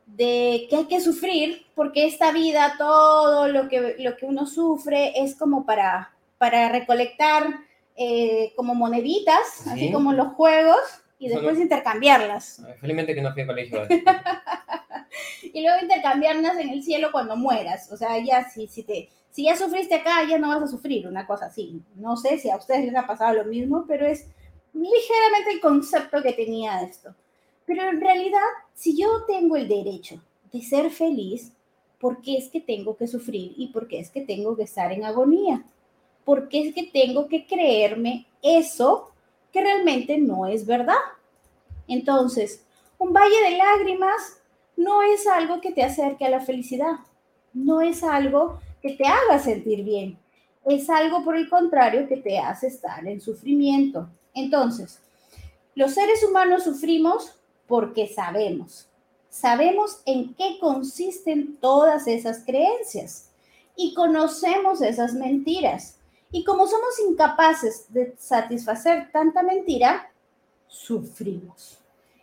de 0.05 0.67
que 0.69 0.75
hay 0.75 0.85
que 0.87 0.99
sufrir, 0.99 1.65
porque 1.75 2.05
esta 2.07 2.33
vida, 2.33 2.75
todo 2.77 3.47
lo 3.47 3.69
que, 3.69 3.95
lo 3.99 4.17
que 4.17 4.25
uno 4.25 4.45
sufre 4.45 5.13
es 5.15 5.37
como 5.37 5.65
para, 5.65 6.13
para 6.37 6.67
recolectar 6.67 7.68
eh, 8.01 8.53
como 8.55 8.75
moneditas, 8.75 9.67
así 9.67 9.91
como 9.91 10.13
los 10.13 10.29
juegos, 10.29 10.79
y 11.19 11.27
después 11.27 11.59
intercambiarlas. 11.59 12.63
Felizmente 12.79 13.13
que 13.13 13.21
no 13.21 13.33
fui 13.33 13.41
a 13.41 13.47
colegio. 13.47 13.81
y 15.53 15.61
luego 15.61 15.81
intercambiarlas 15.81 16.57
en 16.59 16.69
el 16.69 16.81
cielo 16.81 17.09
cuando 17.11 17.35
mueras. 17.35 17.91
O 17.91 17.97
sea, 17.97 18.17
ya 18.23 18.49
si, 18.49 18.67
si, 18.67 18.83
te, 18.83 19.09
si 19.31 19.43
ya 19.43 19.57
sufriste 19.57 19.95
acá, 19.95 20.23
ya 20.29 20.37
no 20.37 20.47
vas 20.47 20.63
a 20.63 20.67
sufrir, 20.67 21.07
una 21.07 21.27
cosa 21.27 21.47
así. 21.47 21.81
No 21.95 22.15
sé 22.15 22.37
si 22.39 22.49
a 22.49 22.55
ustedes 22.55 22.85
les 22.85 22.95
ha 22.95 23.05
pasado 23.05 23.33
lo 23.33 23.43
mismo, 23.43 23.83
pero 23.85 24.07
es 24.07 24.27
ligeramente 24.73 25.51
el 25.51 25.59
concepto 25.59 26.23
que 26.23 26.31
tenía 26.31 26.77
de 26.77 26.85
esto. 26.85 27.13
Pero 27.65 27.89
en 27.89 27.99
realidad, 27.99 28.39
si 28.73 28.97
yo 28.97 29.25
tengo 29.27 29.57
el 29.57 29.67
derecho 29.67 30.23
de 30.53 30.61
ser 30.61 30.89
feliz, 30.89 31.51
¿por 31.99 32.21
qué 32.21 32.37
es 32.37 32.47
que 32.47 32.61
tengo 32.61 32.95
que 32.95 33.07
sufrir 33.07 33.53
y 33.57 33.67
por 33.73 33.89
qué 33.89 33.99
es 33.99 34.09
que 34.09 34.21
tengo 34.21 34.55
que 34.55 34.63
estar 34.63 34.89
en 34.93 35.03
agonía? 35.03 35.65
¿Por 36.29 36.47
qué 36.47 36.67
es 36.67 36.75
que 36.75 36.83
tengo 36.83 37.27
que 37.27 37.47
creerme 37.47 38.27
eso 38.43 39.09
que 39.51 39.61
realmente 39.61 40.19
no 40.19 40.45
es 40.45 40.63
verdad? 40.63 40.93
Entonces, 41.87 42.63
un 42.99 43.11
valle 43.13 43.41
de 43.49 43.57
lágrimas 43.57 44.39
no 44.77 45.01
es 45.01 45.25
algo 45.25 45.59
que 45.59 45.71
te 45.71 45.81
acerque 45.81 46.25
a 46.25 46.29
la 46.29 46.39
felicidad, 46.39 46.97
no 47.51 47.81
es 47.81 48.03
algo 48.03 48.59
que 48.79 48.91
te 48.91 49.07
haga 49.07 49.39
sentir 49.39 49.83
bien, 49.83 50.19
es 50.67 50.87
algo 50.91 51.23
por 51.23 51.35
el 51.35 51.49
contrario 51.49 52.07
que 52.07 52.17
te 52.17 52.37
hace 52.37 52.67
estar 52.67 53.07
en 53.07 53.21
sufrimiento. 53.21 54.07
Entonces, 54.35 54.99
los 55.73 55.95
seres 55.95 56.23
humanos 56.23 56.63
sufrimos 56.63 57.39
porque 57.65 58.05
sabemos, 58.05 58.87
sabemos 59.31 60.03
en 60.05 60.35
qué 60.35 60.59
consisten 60.59 61.57
todas 61.59 62.05
esas 62.05 62.45
creencias 62.45 63.31
y 63.75 63.95
conocemos 63.95 64.83
esas 64.83 65.15
mentiras. 65.15 65.95
Y 66.31 66.43
como 66.43 66.67
somos 66.67 66.99
incapaces 66.99 67.91
de 67.91 68.15
satisfacer 68.17 69.11
tanta 69.11 69.41
mentira, 69.41 70.11
sufrimos. 70.67 71.79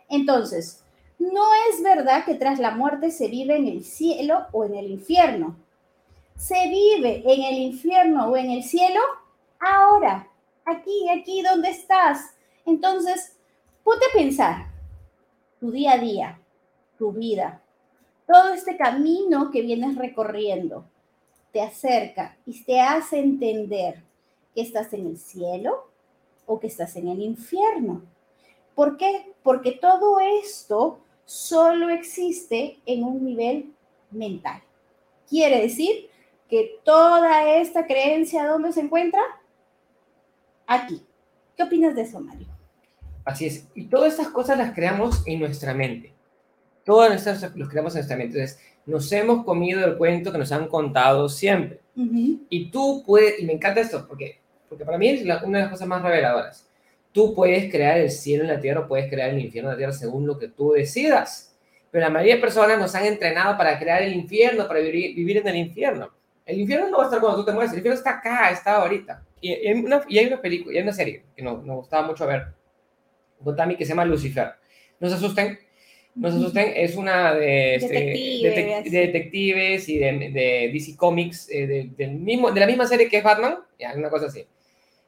Entonces, 0.07 0.83
no 1.19 1.43
es 1.69 1.83
verdad 1.83 2.23
que 2.23 2.35
tras 2.35 2.59
la 2.59 2.71
muerte 2.71 3.11
se 3.11 3.27
vive 3.27 3.57
en 3.57 3.67
el 3.67 3.83
cielo 3.83 4.47
o 4.53 4.63
en 4.63 4.75
el 4.75 4.89
infierno. 4.91 5.57
Se 6.37 6.69
vive 6.69 7.23
en 7.25 7.43
el 7.43 7.57
infierno 7.59 8.29
o 8.29 8.37
en 8.37 8.51
el 8.51 8.63
cielo 8.63 9.01
ahora, 9.59 10.27
aquí, 10.65 11.09
aquí 11.09 11.41
donde 11.41 11.71
estás. 11.71 12.35
Entonces, 12.65 13.35
ponte 13.83 14.05
a 14.05 14.17
pensar 14.17 14.67
tu 15.59 15.71
día 15.71 15.93
a 15.93 15.97
día, 15.97 16.39
tu 16.97 17.11
vida, 17.11 17.61
todo 18.27 18.53
este 18.53 18.77
camino 18.77 19.49
que 19.51 19.61
vienes 19.63 19.97
recorriendo 19.97 20.85
te 21.57 21.63
acerca 21.63 22.37
y 22.45 22.63
te 22.63 22.79
hace 22.79 23.17
entender 23.17 24.03
que 24.53 24.61
estás 24.61 24.93
en 24.93 25.07
el 25.07 25.17
cielo 25.17 25.89
o 26.45 26.59
que 26.59 26.67
estás 26.67 26.95
en 26.97 27.07
el 27.07 27.19
infierno. 27.19 28.03
¿Por 28.75 28.95
qué? 28.95 29.33
Porque 29.41 29.71
todo 29.71 30.19
esto 30.19 30.99
solo 31.25 31.89
existe 31.89 32.77
en 32.85 33.03
un 33.03 33.25
nivel 33.25 33.73
mental. 34.11 34.61
Quiere 35.27 35.59
decir 35.59 36.11
que 36.47 36.79
toda 36.83 37.51
esta 37.55 37.87
creencia, 37.87 38.45
¿dónde 38.45 38.71
se 38.71 38.81
encuentra? 38.81 39.21
Aquí. 40.67 41.03
¿Qué 41.55 41.63
opinas 41.63 41.95
de 41.95 42.03
eso, 42.03 42.19
Mario? 42.19 42.45
Así 43.25 43.47
es. 43.47 43.67
Y 43.73 43.85
todas 43.85 44.13
estas 44.13 44.27
cosas 44.27 44.59
las 44.59 44.75
creamos 44.75 45.23
en 45.25 45.39
nuestra 45.39 45.73
mente. 45.73 46.13
Estas 47.13 47.55
las 47.55 47.69
creamos 47.69 47.93
en 47.93 47.99
nuestra 47.99 48.17
mente. 48.17 48.37
Entonces, 48.37 48.59
nos 48.85 49.11
hemos 49.11 49.43
comido 49.43 49.85
el 49.85 49.97
cuento 49.97 50.31
que 50.31 50.37
nos 50.37 50.51
han 50.51 50.67
contado 50.67 51.27
siempre. 51.27 51.81
Y 52.49 52.69
tú 52.69 53.03
puedes, 53.05 53.39
y 53.39 53.45
me 53.45 53.53
encanta 53.53 53.81
esto, 53.81 54.05
porque, 54.07 54.39
porque 54.69 54.85
para 54.85 54.97
mí 54.97 55.09
es 55.09 55.23
una 55.23 55.57
de 55.57 55.63
las 55.63 55.71
cosas 55.71 55.87
más 55.87 56.01
reveladoras. 56.01 56.69
Tú 57.11 57.33
puedes 57.33 57.71
crear 57.71 57.97
el 57.97 58.11
cielo 58.11 58.43
en 58.43 58.49
la 58.49 58.59
tierra 58.59 58.81
o 58.81 58.87
puedes 58.87 59.09
crear 59.09 59.31
el 59.31 59.39
infierno 59.39 59.71
en 59.71 59.73
la 59.73 59.77
tierra 59.77 59.93
según 59.93 60.27
lo 60.27 60.37
que 60.37 60.47
tú 60.47 60.71
decidas. 60.71 61.57
Pero 61.91 62.05
la 62.05 62.11
mayoría 62.11 62.35
de 62.35 62.41
personas 62.41 62.79
nos 62.79 62.93
han 62.95 63.05
entrenado 63.05 63.57
para 63.57 63.77
crear 63.79 64.03
el 64.03 64.13
infierno, 64.13 64.67
para 64.67 64.79
vivir, 64.79 65.15
vivir 65.15 65.37
en 65.37 65.47
el 65.47 65.55
infierno. 65.55 66.11
El 66.45 66.59
infierno 66.59 66.89
no 66.89 66.97
va 66.97 67.03
a 67.03 67.07
estar 67.07 67.19
cuando 67.19 67.39
tú 67.39 67.45
te 67.45 67.51
mueres, 67.51 67.71
el 67.71 67.79
infierno 67.79 67.97
está 67.97 68.11
acá, 68.11 68.51
está 68.51 68.75
ahorita. 68.77 69.25
Y, 69.41 69.51
hay 69.51 69.73
una, 69.73 70.03
y 70.07 70.19
hay 70.19 70.27
una 70.27 70.39
película, 70.39 70.73
y 70.73 70.77
hay 70.77 70.83
una 70.83 70.93
serie 70.93 71.23
que 71.35 71.41
nos, 71.41 71.65
nos 71.65 71.77
gustaba 71.77 72.07
mucho 72.07 72.25
ver, 72.25 72.47
con 73.43 73.55
Tammy, 73.55 73.75
que 73.75 73.83
se 73.83 73.89
llama 73.89 74.05
Lucifer. 74.05 74.53
No 74.99 75.09
se 75.09 75.15
asusten, 75.15 75.59
no 76.17 76.31
se 76.31 76.37
asusten, 76.37 76.73
es 76.75 76.95
una 76.95 77.33
de, 77.35 77.75
este, 77.75 77.93
de 77.93 78.89
detectives 78.89 79.87
y 79.87 79.99
de, 79.99 80.11
de, 80.31 80.71
DC 80.73 80.95
Comics, 80.95 81.49
eh, 81.51 81.67
de, 81.67 81.89
del 81.95 82.15
mismo, 82.15 82.51
de 82.51 82.59
la 82.59 82.65
misma 82.65 82.87
serie 82.87 83.07
que 83.07 83.17
es 83.17 83.23
Batman, 83.23 83.59
ya, 83.79 83.93
una 83.95 84.09
cosa 84.09 84.25
así. 84.25 84.45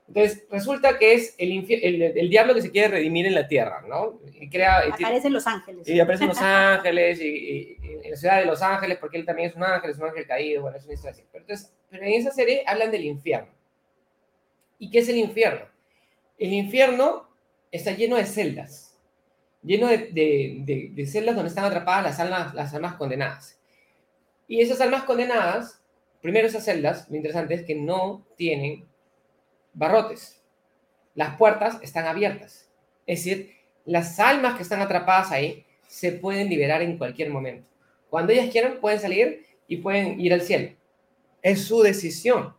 Entonces, 0.08 0.44
resulta 0.50 0.98
que 0.98 1.14
es 1.14 1.36
el, 1.38 1.52
el, 1.70 2.02
el, 2.02 2.30
diablo 2.30 2.56
que 2.56 2.64
se 2.64 2.72
quiere 2.72 2.88
redimir 2.88 3.28
en 3.28 3.36
la 3.36 3.48
tierra, 3.48 3.84
¿no? 3.88 4.20
Y 4.40 4.50
crea, 4.50 4.80
aparece 4.80 5.28
en 5.28 5.34
Los 5.34 5.46
Ángeles. 5.46 5.88
Y 5.88 6.00
aparece 6.00 6.24
en 6.24 6.30
Los 6.30 6.42
Ángeles, 6.42 7.22
y, 7.22 7.28
y, 7.28 7.78
en 8.04 8.12
la 8.12 8.18
ciudad 8.18 8.40
de 8.40 8.46
Los 8.46 8.62
Ángeles, 8.64 8.98
porque 9.00 9.18
él 9.18 9.26
también 9.26 9.50
es 9.50 9.56
un 9.56 9.64
ángel, 9.64 9.92
es 9.92 9.98
un 9.98 10.06
ángel 10.06 10.26
caído, 10.26 10.64
bueno, 10.64 10.78
es 10.78 10.86
una 10.86 10.96
historia 10.96 11.12
así. 11.12 11.24
Pero, 11.32 11.44
entonces, 11.44 11.72
pero 11.92 12.04
en 12.04 12.14
esa 12.14 12.32
serie 12.32 12.64
hablan 12.66 12.90
del 12.90 13.06
infierno. 13.06 13.50
¿Y 14.80 14.90
qué 14.90 15.00
es 15.00 15.10
el 15.10 15.18
infierno? 15.18 15.66
El 16.40 16.54
infierno 16.54 17.30
está 17.72 17.92
lleno 17.92 18.16
de 18.16 18.26
celdas, 18.26 18.89
lleno 19.62 19.88
de, 19.88 21.06
celdas 21.08 21.36
donde 21.36 21.50
están 21.50 21.66
atrapadas 21.66 22.18
las 22.54 22.74
almas 22.74 22.96
condenadas. 22.96 23.60
Y 24.48 24.62
esas 24.62 24.82
almas 24.82 25.04
condenadas, 25.04 25.80
primero 26.22 26.48
esas 26.48 26.66
celdas, 26.66 27.08
lo 27.10 27.16
interesante 27.16 27.54
es 27.54 27.64
que 27.64 27.76
no 27.76 28.26
tienen 28.36 28.88
barrotes. 29.74 30.42
Las 31.14 31.38
puertas 31.38 31.78
están 31.84 32.06
abiertas. 32.06 32.68
Es 33.06 33.24
decir, 33.24 33.56
las 33.86 34.20
almas 34.20 34.56
que 34.56 34.64
están 34.64 34.82
atrapadas 34.82 35.32
ahí 35.32 35.66
se 35.88 36.14
pueden 36.14 36.50
liberar 36.50 36.82
en 36.82 36.98
cualquier 36.98 37.30
momento. 37.30 37.68
Cuando 38.10 38.34
ellas 38.34 38.50
quieran, 38.50 38.80
pueden 38.80 39.00
salir 39.00 39.46
y 39.68 39.78
pueden 39.78 40.20
ir 40.20 40.34
al 40.34 40.42
cielo. 40.42 40.76
Es 41.42 41.66
su 41.66 41.82
decisión. 41.82 42.56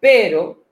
Pero, 0.00 0.64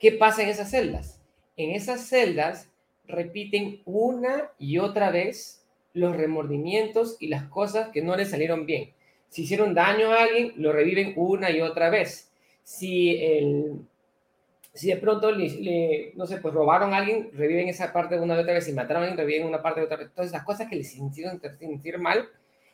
¿qué 0.00 0.12
pasa 0.12 0.42
en 0.42 0.48
esas 0.48 0.70
celdas? 0.70 1.20
En 1.56 1.70
esas 1.70 2.08
celdas 2.08 2.68
repiten 3.08 3.82
una 3.84 4.50
y 4.58 4.78
otra 4.78 5.10
vez 5.10 5.64
los 5.92 6.16
remordimientos 6.16 7.16
y 7.20 7.28
las 7.28 7.44
cosas 7.44 7.88
que 7.88 8.02
no 8.02 8.16
les 8.16 8.30
salieron 8.30 8.66
bien. 8.66 8.92
Si 9.28 9.42
hicieron 9.42 9.74
daño 9.74 10.12
a 10.12 10.22
alguien, 10.22 10.52
lo 10.56 10.72
reviven 10.72 11.14
una 11.16 11.50
y 11.50 11.60
otra 11.60 11.90
vez. 11.90 12.30
Si, 12.62 13.16
el, 13.22 13.80
si 14.72 14.88
de 14.88 14.96
pronto, 14.96 15.30
le, 15.32 16.12
no 16.14 16.26
sé, 16.26 16.38
pues 16.38 16.52
robaron 16.54 16.92
a 16.92 16.98
alguien, 16.98 17.30
reviven 17.32 17.68
esa 17.68 17.92
parte 17.92 18.18
una 18.18 18.36
y 18.36 18.40
otra 18.40 18.54
vez. 18.54 18.64
Si 18.64 18.72
mataron 18.72 19.02
a 19.02 19.06
alguien, 19.06 19.18
reviven 19.18 19.46
una 19.46 19.62
parte 19.62 19.80
de 19.80 19.86
otra 19.86 19.96
vez. 19.96 20.08
Entonces, 20.08 20.32
las 20.32 20.44
cosas 20.44 20.68
que 20.68 20.76
les 20.76 20.94
hicieron 20.94 21.40
sentir 21.58 21.98
mal. 21.98 22.28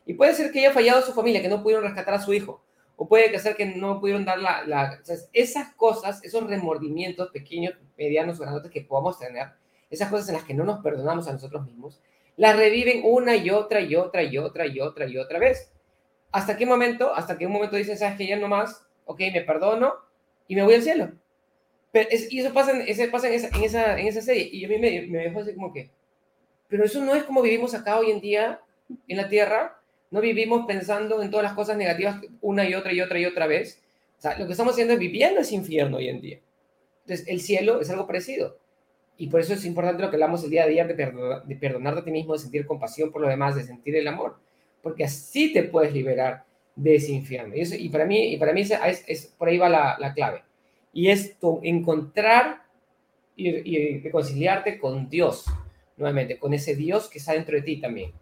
Y 0.04 0.14
puede 0.14 0.34
ser 0.34 0.50
que 0.50 0.58
haya 0.60 0.72
fallado 0.72 0.98
a 0.98 1.02
su 1.02 1.12
familia, 1.12 1.40
que 1.40 1.48
no 1.48 1.62
pudieron 1.62 1.84
rescatar 1.84 2.14
a 2.14 2.20
su 2.20 2.32
hijo 2.34 2.62
o 2.96 3.08
puede 3.08 3.36
ser 3.38 3.56
que 3.56 3.66
no 3.66 4.00
pudieron 4.00 4.24
dar 4.24 4.38
la 4.38 5.00
esas 5.32 5.74
cosas, 5.74 6.22
esos 6.22 6.48
remordimientos 6.48 7.30
pequeños, 7.30 7.74
medianos 7.96 8.38
o 8.38 8.42
grandes 8.42 8.70
que 8.70 8.82
podamos 8.82 9.18
tener, 9.18 9.48
esas 9.92 10.10
cosas 10.10 10.28
en 10.28 10.34
las 10.34 10.44
que 10.44 10.54
no 10.54 10.64
nos 10.64 10.80
perdonamos 10.80 11.28
a 11.28 11.32
nosotros 11.32 11.64
mismos, 11.64 12.00
las 12.36 12.56
reviven 12.56 13.02
una 13.04 13.36
y 13.36 13.50
otra 13.50 13.80
y 13.80 13.94
otra 13.94 14.22
y 14.22 14.38
otra 14.38 14.66
y 14.66 14.80
otra 14.80 15.06
y 15.06 15.18
otra 15.18 15.38
vez. 15.38 15.70
¿Hasta 16.32 16.56
qué 16.56 16.64
momento? 16.64 17.14
Hasta 17.14 17.36
que 17.36 17.46
un 17.46 17.52
momento 17.52 17.76
dicen, 17.76 17.98
sabes 17.98 18.16
que 18.16 18.26
ya 18.26 18.36
no 18.36 18.48
más, 18.48 18.86
ok, 19.04 19.20
me 19.32 19.42
perdono 19.42 19.94
y 20.48 20.56
me 20.56 20.62
voy 20.62 20.74
al 20.74 20.82
cielo. 20.82 21.12
Pero 21.92 22.08
y 22.10 22.40
eso 22.40 22.54
pasa, 22.54 22.72
en, 22.72 22.80
en, 22.80 22.88
esa, 22.88 23.04
en, 23.04 23.64
esa, 23.64 23.98
en 23.98 24.06
esa 24.06 24.22
serie. 24.22 24.48
Y 24.50 24.64
a 24.64 24.68
mí 24.68 24.78
me, 24.78 25.02
me 25.02 25.18
dejó 25.18 25.40
así 25.40 25.54
como 25.54 25.72
que, 25.72 25.90
pero 26.68 26.84
eso 26.84 27.04
no 27.04 27.14
es 27.14 27.24
como 27.24 27.42
vivimos 27.42 27.74
acá 27.74 27.98
hoy 27.98 28.10
en 28.10 28.20
día 28.20 28.60
en 29.08 29.16
la 29.18 29.28
tierra, 29.28 29.78
no 30.10 30.22
vivimos 30.22 30.64
pensando 30.66 31.22
en 31.22 31.30
todas 31.30 31.44
las 31.44 31.52
cosas 31.52 31.76
negativas 31.76 32.20
una 32.40 32.66
y 32.66 32.74
otra 32.74 32.94
y 32.94 33.00
otra 33.02 33.18
y 33.18 33.26
otra 33.26 33.46
vez. 33.46 33.82
O 34.18 34.22
sea, 34.22 34.38
lo 34.38 34.46
que 34.46 34.52
estamos 34.52 34.72
haciendo 34.72 34.94
es 34.94 35.00
viviendo 35.00 35.40
ese 35.40 35.54
infierno 35.54 35.98
hoy 35.98 36.08
en 36.08 36.20
día. 36.20 36.40
Entonces, 37.02 37.26
el 37.28 37.40
cielo 37.40 37.80
es 37.80 37.90
algo 37.90 38.06
parecido. 38.06 38.58
Y 39.16 39.28
por 39.28 39.40
eso 39.40 39.54
es 39.54 39.64
importante 39.64 40.02
lo 40.02 40.10
que 40.10 40.16
hablamos 40.16 40.42
el 40.44 40.50
día 40.50 40.64
de 40.64 40.72
ayer 40.72 40.88
de, 40.88 40.94
perdonar, 40.94 41.44
de 41.44 41.56
perdonarte 41.56 42.00
a 42.00 42.04
ti 42.04 42.10
mismo, 42.10 42.32
de 42.32 42.38
sentir 42.40 42.66
compasión 42.66 43.10
por 43.12 43.20
los 43.20 43.30
demás, 43.30 43.54
de 43.54 43.62
sentir 43.62 43.94
el 43.96 44.08
amor. 44.08 44.36
Porque 44.82 45.04
así 45.04 45.52
te 45.52 45.62
puedes 45.64 45.92
liberar 45.92 46.44
de 46.74 46.96
ese 46.96 47.12
infierno. 47.12 47.54
Y, 47.54 47.60
eso, 47.60 47.74
y 47.78 47.88
para 47.88 48.04
mí, 48.04 48.32
y 48.32 48.36
para 48.36 48.52
mí 48.52 48.62
es, 48.62 49.04
es, 49.06 49.26
por 49.26 49.48
ahí 49.48 49.58
va 49.58 49.68
la, 49.68 49.96
la 49.98 50.12
clave. 50.12 50.42
Y 50.92 51.08
es 51.08 51.38
tu, 51.38 51.60
encontrar 51.62 52.62
y, 53.36 53.48
y 53.48 54.00
reconciliarte 54.00 54.78
con 54.78 55.08
Dios, 55.08 55.44
nuevamente, 55.96 56.38
con 56.38 56.52
ese 56.54 56.74
Dios 56.74 57.08
que 57.08 57.18
está 57.18 57.32
dentro 57.32 57.54
de 57.56 57.62
ti 57.62 57.80
también. 57.80 58.12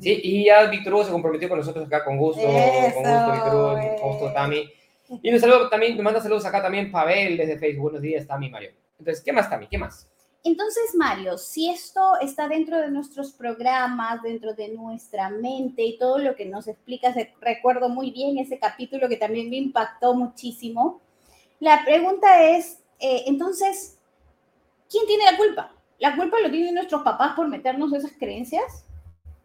Sí, 0.00 0.20
y 0.22 0.44
ya 0.44 0.66
Víctor 0.66 0.92
Hugo 0.92 1.04
se 1.04 1.10
comprometió 1.10 1.48
con 1.48 1.58
nosotros 1.58 1.86
acá, 1.86 2.04
con 2.04 2.18
gusto, 2.18 2.42
con 2.42 2.52
gusto, 2.52 3.32
Víctor 3.32 3.54
Hugo, 3.54 3.98
con 4.00 4.10
gusto, 4.10 4.32
Tami. 4.32 4.70
Y 5.22 5.30
nos, 5.30 5.40
saludo 5.40 5.68
también, 5.70 5.96
nos 5.96 6.04
manda 6.04 6.20
saludos 6.20 6.44
acá 6.44 6.62
también 6.62 6.90
Pavel 6.90 7.38
desde 7.38 7.58
Facebook. 7.58 7.84
Buenos 7.84 8.02
días, 8.02 8.26
Tami 8.26 8.50
Mario. 8.50 8.72
Entonces, 8.98 9.24
¿qué 9.24 9.32
más, 9.32 9.48
Tami? 9.48 9.66
¿Qué 9.68 9.78
más? 9.78 10.11
Entonces, 10.44 10.94
Mario, 10.96 11.38
si 11.38 11.70
esto 11.70 12.18
está 12.20 12.48
dentro 12.48 12.78
de 12.78 12.90
nuestros 12.90 13.30
programas, 13.30 14.22
dentro 14.22 14.54
de 14.54 14.70
nuestra 14.70 15.30
mente 15.30 15.84
y 15.84 15.98
todo 15.98 16.18
lo 16.18 16.34
que 16.34 16.46
nos 16.46 16.66
explicas, 16.66 17.14
recuerdo 17.40 17.88
muy 17.88 18.10
bien 18.10 18.38
ese 18.38 18.58
capítulo 18.58 19.08
que 19.08 19.16
también 19.16 19.48
me 19.50 19.56
impactó 19.56 20.14
muchísimo. 20.14 21.00
La 21.60 21.84
pregunta 21.84 22.42
es, 22.42 22.82
eh, 22.98 23.22
entonces, 23.26 23.98
¿quién 24.90 25.06
tiene 25.06 25.30
la 25.30 25.36
culpa? 25.36 25.72
¿La 26.00 26.16
culpa 26.16 26.40
lo 26.40 26.50
tienen 26.50 26.74
nuestros 26.74 27.02
papás 27.02 27.34
por 27.36 27.46
meternos 27.46 27.92
esas 27.92 28.12
creencias? 28.18 28.84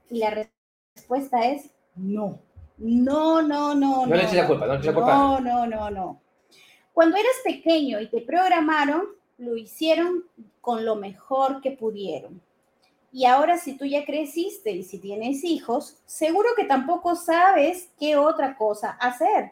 Y 0.10 0.18
la 0.18 0.48
respuesta 0.96 1.46
es 1.46 1.70
no. 1.96 2.40
No, 2.80 3.44
no, 3.44 3.76
no. 3.76 4.08
No, 4.08 4.16
le 4.16 4.24
eches 4.24 4.36
la 4.36 4.48
culpa, 4.48 4.66
no 4.66 4.74
le 4.74 4.80
eches 4.80 4.88
la 4.88 4.94
culpa. 4.94 5.14
No, 5.14 5.40
no, 5.40 5.68
no, 5.68 5.92
no. 5.92 6.22
Cuando 6.92 7.18
eras 7.18 7.34
pequeño 7.44 8.00
y 8.02 8.08
te 8.08 8.22
programaron, 8.22 9.17
lo 9.38 9.56
hicieron 9.56 10.26
con 10.62 10.86
lo 10.86 10.96
mejor 10.96 11.62
que 11.62 11.72
pudieron. 11.72 12.42
Y 13.12 13.26
ahora 13.26 13.58
si 13.58 13.78
tú 13.78 13.86
ya 13.86 14.06
creciste 14.06 14.72
y 14.72 14.84
si 14.84 15.00
tienes 15.00 15.44
hijos, 15.44 15.98
seguro 16.06 16.50
que 16.56 16.66
tampoco 16.66 17.16
sabes 17.16 17.90
qué 18.00 18.18
otra 18.18 18.58
cosa 18.58 18.92
hacer. 19.00 19.52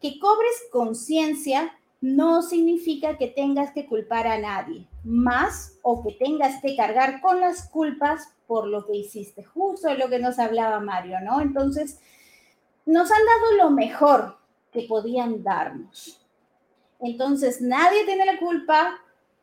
Que 0.00 0.18
cobres 0.18 0.54
conciencia 0.70 1.72
no 2.00 2.42
significa 2.42 3.16
que 3.16 3.28
tengas 3.28 3.72
que 3.72 3.86
culpar 3.86 4.26
a 4.26 4.38
nadie, 4.38 4.86
más 5.04 5.78
o 5.82 6.02
que 6.02 6.12
tengas 6.12 6.60
que 6.60 6.76
cargar 6.76 7.20
con 7.22 7.40
las 7.40 7.68
culpas 7.70 8.28
por 8.46 8.66
lo 8.66 8.86
que 8.86 8.94
hiciste, 8.94 9.42
justo 9.42 9.88
de 9.88 9.96
lo 9.96 10.10
que 10.10 10.18
nos 10.18 10.38
hablaba 10.38 10.80
Mario, 10.80 11.18
¿no? 11.20 11.40
Entonces, 11.40 11.98
nos 12.84 13.10
han 13.10 13.24
dado 13.24 13.56
lo 13.56 13.70
mejor 13.70 14.36
que 14.70 14.82
podían 14.82 15.42
darnos. 15.42 16.20
Entonces, 17.00 17.62
nadie 17.62 18.04
tiene 18.04 18.26
la 18.26 18.38
culpa, 18.38 19.00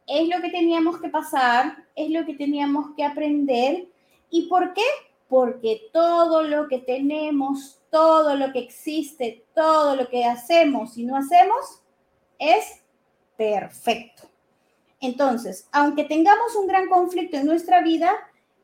es 0.08 0.27
lo 0.27 0.41
que 0.41 0.50
teníamos 0.50 1.00
que 1.00 1.10
pasar, 1.10 1.86
es 1.96 2.10
lo 2.10 2.25
que 2.25 2.34
teníamos 2.34 2.96
que 2.96 3.03
aprender. 3.03 3.88
¿Y 4.29 4.48
por 4.48 4.74
qué? 4.74 4.86
Porque 5.27 5.89
todo 5.93 6.43
lo 6.43 6.67
que 6.67 6.79
tenemos, 6.79 7.79
todo 7.89 8.36
lo 8.36 8.51
que 8.51 8.60
existe, 8.60 9.46
todo 9.53 9.96
lo 9.96 10.10
que 10.10 10.25
hacemos 10.25 10.98
y 10.98 11.03
no 11.03 11.15
hacemos 11.15 11.81
es 12.39 12.81
perfecto. 13.38 14.24
Entonces, 15.00 15.67
aunque 15.72 16.03
tengamos 16.03 16.55
un 16.55 16.67
gran 16.67 16.88
conflicto 16.88 17.38
en 17.38 17.46
nuestra 17.46 17.81
vida, 17.81 18.13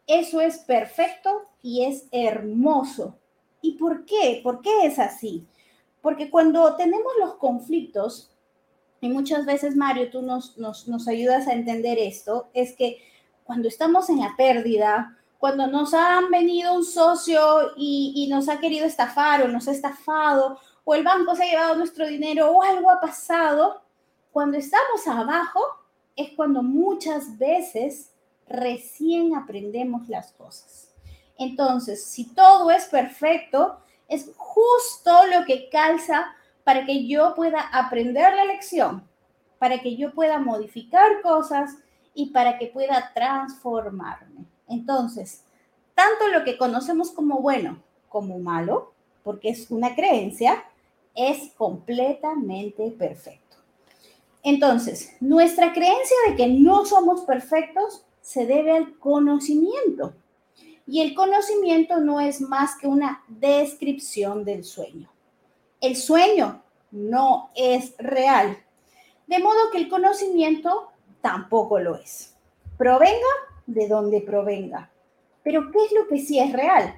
eso 0.06 0.40
es 0.40 0.60
perfecto 0.60 1.44
y 1.62 1.86
es 1.86 2.08
hermoso. 2.12 3.18
¿Y 3.62 3.74
por 3.74 4.06
qué? 4.06 4.40
¿Por 4.44 4.62
qué 4.62 4.86
es 4.86 5.00
así? 5.00 5.46
Porque 6.02 6.30
cuando 6.30 6.76
tenemos 6.76 7.12
los 7.20 7.36
conflictos, 7.36 8.32
y 9.00 9.10
muchas 9.10 9.46
veces, 9.46 9.76
Mario, 9.76 10.10
tú 10.10 10.22
nos, 10.22 10.58
nos, 10.58 11.08
ayudas 11.08 11.48
a 11.48 11.54
entender 11.54 12.00
esto, 12.00 12.50
es 12.54 12.76
que 12.76 13.02
cuando 13.44 13.68
estamos 13.68 14.10
en 14.10 14.20
la 14.20 14.36
pérdida, 14.36 15.18
cuando 15.38 15.68
nos 15.68 15.94
han 15.94 16.32
venido 16.32 16.74
un 16.74 16.84
socio 16.84 17.74
y, 17.78 18.14
y, 18.16 18.28
nos 18.28 18.50
ha 18.50 18.60
querido 18.60 18.86
estafar 18.86 19.44
o 19.44 19.48
nos 19.48 19.68
ha 19.68 19.72
estafado, 19.72 20.60
o 20.84 20.96
el 20.96 21.04
banco 21.04 21.36
se 21.36 21.44
ha 21.44 21.52
llevado 21.52 21.76
nuestro 21.76 22.08
dinero 22.08 22.52
o 22.52 22.64
algo 22.64 22.90
ha 22.90 23.00
pasado, 23.00 23.82
cuando 24.32 24.58
estamos 24.58 25.08
abajo 25.08 25.60
es 26.16 26.32
cuando 26.36 26.64
muchas 26.64 27.38
veces 27.38 28.12
recién 28.48 29.36
aprendemos 29.36 30.10
las 30.10 30.32
cosas. 30.34 30.94
Entonces, 31.38 32.04
si 32.06 32.34
todo 32.34 32.72
es 32.72 32.86
perfecto, 32.86 33.78
es 34.08 34.32
justo 34.36 35.12
lo 35.28 35.46
que 35.46 35.70
calza 35.70 36.34
para 36.68 36.86
que 36.86 37.08
yo 37.08 37.34
pueda 37.34 37.62
aprender 37.72 38.36
la 38.36 38.44
lección, 38.44 39.02
para 39.58 39.80
que 39.80 39.96
yo 39.96 40.14
pueda 40.14 40.38
modificar 40.38 41.22
cosas 41.22 41.78
y 42.14 42.32
para 42.32 42.58
que 42.58 42.68
pueda 42.68 43.14
transformarme. 43.14 44.44
Entonces, 44.68 45.46
tanto 45.96 46.28
lo 46.28 46.44
que 46.44 46.58
conocemos 46.58 47.12
como 47.12 47.40
bueno 47.40 47.82
como 48.10 48.38
malo, 48.40 48.92
porque 49.24 49.48
es 49.48 49.72
una 49.72 49.96
creencia, 49.96 50.62
es 51.16 51.54
completamente 51.54 52.92
perfecto. 52.92 53.56
Entonces, 54.44 55.16
nuestra 55.22 55.72
creencia 55.72 56.18
de 56.28 56.36
que 56.36 56.48
no 56.48 56.86
somos 56.86 57.22
perfectos 57.22 58.04
se 58.20 58.46
debe 58.46 58.74
al 58.74 59.00
conocimiento. 59.00 60.16
Y 60.86 61.00
el 61.00 61.16
conocimiento 61.16 62.02
no 62.02 62.20
es 62.20 62.42
más 62.42 62.76
que 62.76 62.88
una 62.88 63.24
descripción 63.30 64.44
del 64.44 64.66
sueño. 64.66 65.10
El 65.80 65.96
sueño 65.96 66.64
no 66.90 67.52
es 67.56 67.96
real. 68.00 68.58
De 69.28 69.38
modo 69.38 69.70
que 69.72 69.78
el 69.78 69.90
conocimiento 69.90 70.88
tampoco 71.22 71.80
lo 71.80 71.96
es. 71.96 72.36
Provenga 72.80 73.28
de 73.68 73.88
donde 73.88 74.22
provenga. 74.22 74.92
Pero 75.44 75.70
¿qué 75.72 75.78
es 75.86 75.92
lo 75.92 76.08
que 76.08 76.18
sí 76.18 76.40
es 76.40 76.52
real? 76.52 76.96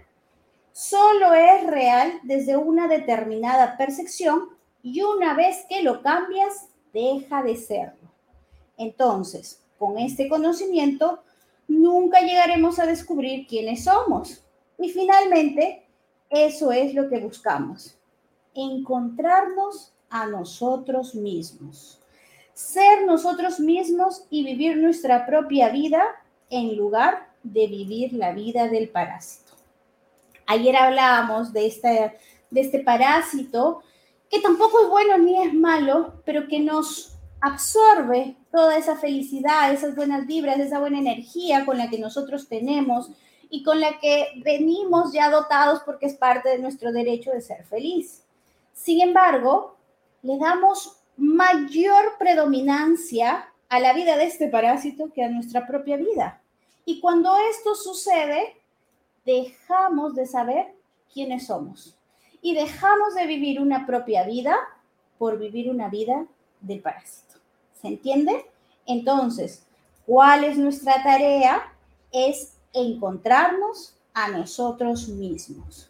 Solo 0.71 1.33
es 1.33 1.67
real 1.67 2.21
desde 2.23 2.55
una 2.55 2.87
determinada 2.87 3.75
percepción 3.75 4.47
y 4.81 5.01
una 5.01 5.33
vez 5.33 5.65
que 5.67 5.83
lo 5.83 6.01
cambias, 6.01 6.69
deja 6.93 7.43
de 7.43 7.57
serlo. 7.57 8.09
Entonces, 8.77 9.61
con 9.77 9.97
este 9.97 10.29
conocimiento, 10.29 11.21
nunca 11.67 12.21
llegaremos 12.21 12.79
a 12.79 12.85
descubrir 12.85 13.45
quiénes 13.45 13.83
somos. 13.83 14.41
Y 14.77 14.89
finalmente, 14.89 15.85
eso 16.29 16.71
es 16.71 16.93
lo 16.93 17.09
que 17.09 17.19
buscamos 17.19 17.98
encontrarnos 18.61 19.93
a 20.09 20.25
nosotros 20.25 21.15
mismos, 21.15 21.99
ser 22.53 23.05
nosotros 23.05 23.59
mismos 23.59 24.25
y 24.29 24.43
vivir 24.43 24.77
nuestra 24.77 25.25
propia 25.25 25.69
vida 25.69 26.03
en 26.49 26.75
lugar 26.75 27.29
de 27.43 27.67
vivir 27.67 28.13
la 28.13 28.33
vida 28.33 28.67
del 28.67 28.89
parásito. 28.89 29.53
Ayer 30.45 30.75
hablábamos 30.75 31.53
de 31.53 31.67
este, 31.67 32.17
de 32.49 32.61
este 32.61 32.79
parásito 32.79 33.81
que 34.29 34.39
tampoco 34.39 34.81
es 34.81 34.89
bueno 34.89 35.17
ni 35.17 35.41
es 35.41 35.53
malo, 35.53 36.21
pero 36.25 36.47
que 36.47 36.59
nos 36.59 37.15
absorbe 37.41 38.35
toda 38.51 38.77
esa 38.77 38.95
felicidad, 38.95 39.71
esas 39.71 39.95
buenas 39.95 40.27
vibras, 40.27 40.59
esa 40.59 40.79
buena 40.79 40.99
energía 40.99 41.65
con 41.65 41.77
la 41.77 41.89
que 41.89 41.99
nosotros 41.99 42.47
tenemos 42.47 43.11
y 43.49 43.63
con 43.63 43.79
la 43.79 43.99
que 43.99 44.27
venimos 44.43 45.13
ya 45.13 45.29
dotados 45.29 45.81
porque 45.85 46.05
es 46.05 46.15
parte 46.15 46.49
de 46.49 46.59
nuestro 46.59 46.91
derecho 46.91 47.31
de 47.31 47.41
ser 47.41 47.63
feliz. 47.65 48.23
Sin 48.79 49.01
embargo, 49.01 49.75
le 50.21 50.37
damos 50.37 51.01
mayor 51.17 52.17
predominancia 52.17 53.51
a 53.67 53.79
la 53.81 53.91
vida 53.91 54.15
de 54.15 54.23
este 54.23 54.47
parásito 54.47 55.11
que 55.11 55.21
a 55.21 55.27
nuestra 55.27 55.67
propia 55.67 55.97
vida. 55.97 56.41
Y 56.85 57.01
cuando 57.01 57.35
esto 57.51 57.75
sucede, 57.75 58.55
dejamos 59.25 60.15
de 60.15 60.25
saber 60.25 60.73
quiénes 61.13 61.47
somos 61.47 61.97
y 62.41 62.55
dejamos 62.55 63.15
de 63.15 63.27
vivir 63.27 63.59
una 63.59 63.85
propia 63.85 64.23
vida 64.23 64.55
por 65.17 65.37
vivir 65.37 65.69
una 65.69 65.89
vida 65.89 66.25
del 66.61 66.79
parásito. 66.79 67.35
¿Se 67.81 67.89
entiende? 67.89 68.45
Entonces, 68.85 69.67
¿cuál 70.05 70.45
es 70.45 70.57
nuestra 70.57 71.03
tarea? 71.03 71.73
Es 72.13 72.55
encontrarnos 72.71 73.97
a 74.13 74.29
nosotros 74.29 75.09
mismos. 75.09 75.88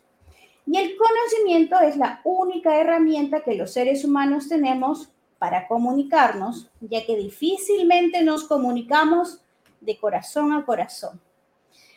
Y 0.72 0.78
el 0.78 0.96
conocimiento 0.96 1.80
es 1.80 1.98
la 1.98 2.22
única 2.24 2.80
herramienta 2.80 3.42
que 3.42 3.56
los 3.56 3.74
seres 3.74 4.06
humanos 4.06 4.48
tenemos 4.48 5.10
para 5.40 5.68
comunicarnos, 5.68 6.70
ya 6.80 7.04
que 7.08 7.18
difícilmente 7.18 8.22
nos 8.24 8.44
comunicamos 8.44 9.42
de 9.82 9.98
corazón 9.98 10.54
a 10.54 10.64
corazón. 10.64 11.20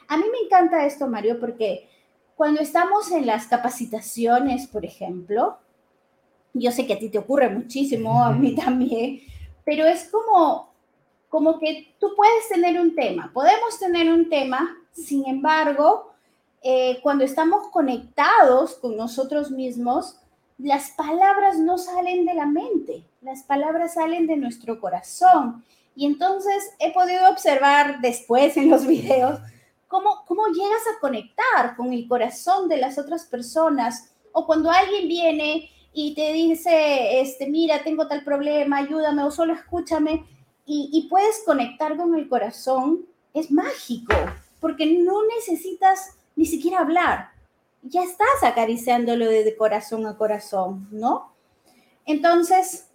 A 0.08 0.16
mí 0.16 0.24
me 0.32 0.46
encanta 0.46 0.86
esto, 0.86 1.06
Mario, 1.06 1.38
porque 1.38 1.86
cuando 2.34 2.62
estamos 2.62 3.12
en 3.12 3.26
las 3.26 3.46
capacitaciones, 3.46 4.66
por 4.68 4.86
ejemplo, 4.86 5.58
yo 6.54 6.72
sé 6.72 6.86
que 6.86 6.94
a 6.94 6.98
ti 6.98 7.10
te 7.10 7.18
ocurre 7.18 7.50
muchísimo, 7.50 8.24
a 8.24 8.32
mí 8.32 8.54
también, 8.54 9.20
pero 9.66 9.84
es 9.84 10.08
como, 10.10 10.72
como 11.28 11.58
que 11.58 11.94
tú 12.00 12.14
puedes 12.16 12.48
tener 12.48 12.80
un 12.80 12.94
tema, 12.94 13.30
podemos 13.34 13.78
tener 13.78 14.10
un 14.10 14.30
tema, 14.30 14.78
sin 14.92 15.26
embargo, 15.26 16.11
eh, 16.62 17.00
cuando 17.02 17.24
estamos 17.24 17.68
conectados 17.68 18.74
con 18.74 18.96
nosotros 18.96 19.50
mismos, 19.50 20.16
las 20.58 20.90
palabras 20.90 21.58
no 21.58 21.76
salen 21.76 22.24
de 22.24 22.34
la 22.34 22.46
mente, 22.46 23.04
las 23.20 23.42
palabras 23.42 23.94
salen 23.94 24.26
de 24.26 24.36
nuestro 24.36 24.80
corazón. 24.80 25.64
Y 25.96 26.06
entonces 26.06 26.72
he 26.78 26.92
podido 26.92 27.28
observar 27.28 28.00
después 28.00 28.56
en 28.56 28.70
los 28.70 28.86
videos 28.86 29.40
cómo, 29.88 30.24
cómo 30.26 30.46
llegas 30.48 30.82
a 30.86 31.00
conectar 31.00 31.76
con 31.76 31.92
el 31.92 32.06
corazón 32.06 32.68
de 32.68 32.76
las 32.78 32.96
otras 32.96 33.24
personas 33.24 34.12
o 34.32 34.46
cuando 34.46 34.70
alguien 34.70 35.08
viene 35.08 35.68
y 35.92 36.14
te 36.14 36.32
dice, 36.32 37.20
este, 37.20 37.48
mira, 37.48 37.82
tengo 37.82 38.06
tal 38.06 38.24
problema, 38.24 38.78
ayúdame 38.78 39.24
o 39.24 39.30
solo 39.30 39.52
escúchame 39.52 40.24
y, 40.64 40.88
y 40.92 41.08
puedes 41.08 41.42
conectar 41.44 41.96
con 41.96 42.14
el 42.14 42.28
corazón, 42.28 43.04
es 43.34 43.50
mágico, 43.50 44.14
porque 44.60 44.86
no 44.86 45.26
necesitas 45.26 46.16
ni 46.36 46.46
siquiera 46.46 46.80
hablar. 46.80 47.30
Ya 47.82 48.02
estás 48.02 48.42
acariciándolo 48.42 49.28
de 49.28 49.56
corazón 49.56 50.06
a 50.06 50.16
corazón, 50.16 50.88
¿no? 50.90 51.34
Entonces, 52.06 52.88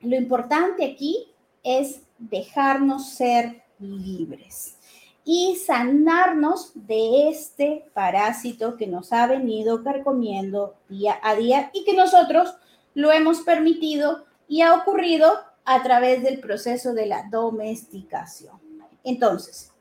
lo 0.00 0.16
importante 0.16 0.84
aquí 0.84 1.32
es 1.62 2.02
dejarnos 2.18 3.10
ser 3.10 3.62
libres 3.78 4.76
y 5.24 5.56
sanarnos 5.56 6.72
de 6.74 7.28
este 7.28 7.90
parásito 7.94 8.76
que 8.76 8.86
nos 8.86 9.12
ha 9.12 9.26
venido 9.26 9.84
carcomiendo 9.84 10.74
día 10.88 11.18
a 11.22 11.36
día 11.36 11.70
y 11.72 11.84
que 11.84 11.94
nosotros 11.94 12.56
lo 12.94 13.12
hemos 13.12 13.42
permitido 13.42 14.24
y 14.48 14.62
ha 14.62 14.74
ocurrido 14.74 15.32
a 15.64 15.82
través 15.82 16.22
del 16.22 16.40
proceso 16.40 16.92
de 16.92 17.06
la 17.06 17.28
domesticación. 17.30 18.60
Entonces, 19.04 19.72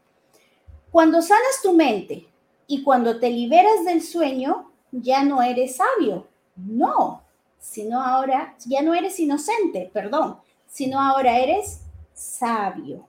cuando 0.92 1.22
sanas 1.22 1.62
tu 1.64 1.74
mente 1.74 2.31
y 2.72 2.84
cuando 2.84 3.20
te 3.20 3.30
liberas 3.30 3.84
del 3.84 4.02
sueño, 4.02 4.72
ya 4.94 5.26
no 5.26 5.42
eres 5.42 5.76
sabio, 5.76 6.30
no, 6.56 7.22
sino 7.60 8.02
ahora, 8.02 8.56
ya 8.66 8.82
no 8.82 8.94
eres 8.94 9.20
inocente, 9.20 9.92
perdón, 9.94 10.38
sino 10.68 11.02
ahora 11.02 11.38
eres 11.38 11.82
sabio. 12.14 13.06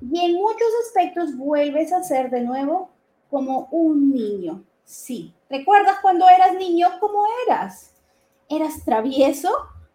Y 0.00 0.24
en 0.24 0.34
muchos 0.34 0.68
aspectos 0.86 1.36
vuelves 1.36 1.92
a 1.92 2.04
ser 2.04 2.30
de 2.30 2.42
nuevo 2.42 2.88
como 3.30 3.66
un 3.72 4.12
niño. 4.12 4.62
Sí, 4.84 5.34
¿recuerdas 5.50 5.98
cuando 6.00 6.28
eras 6.28 6.54
niño 6.54 6.86
cómo 7.00 7.24
eras? 7.48 7.94
Eras 8.48 8.84
travieso, 8.84 9.50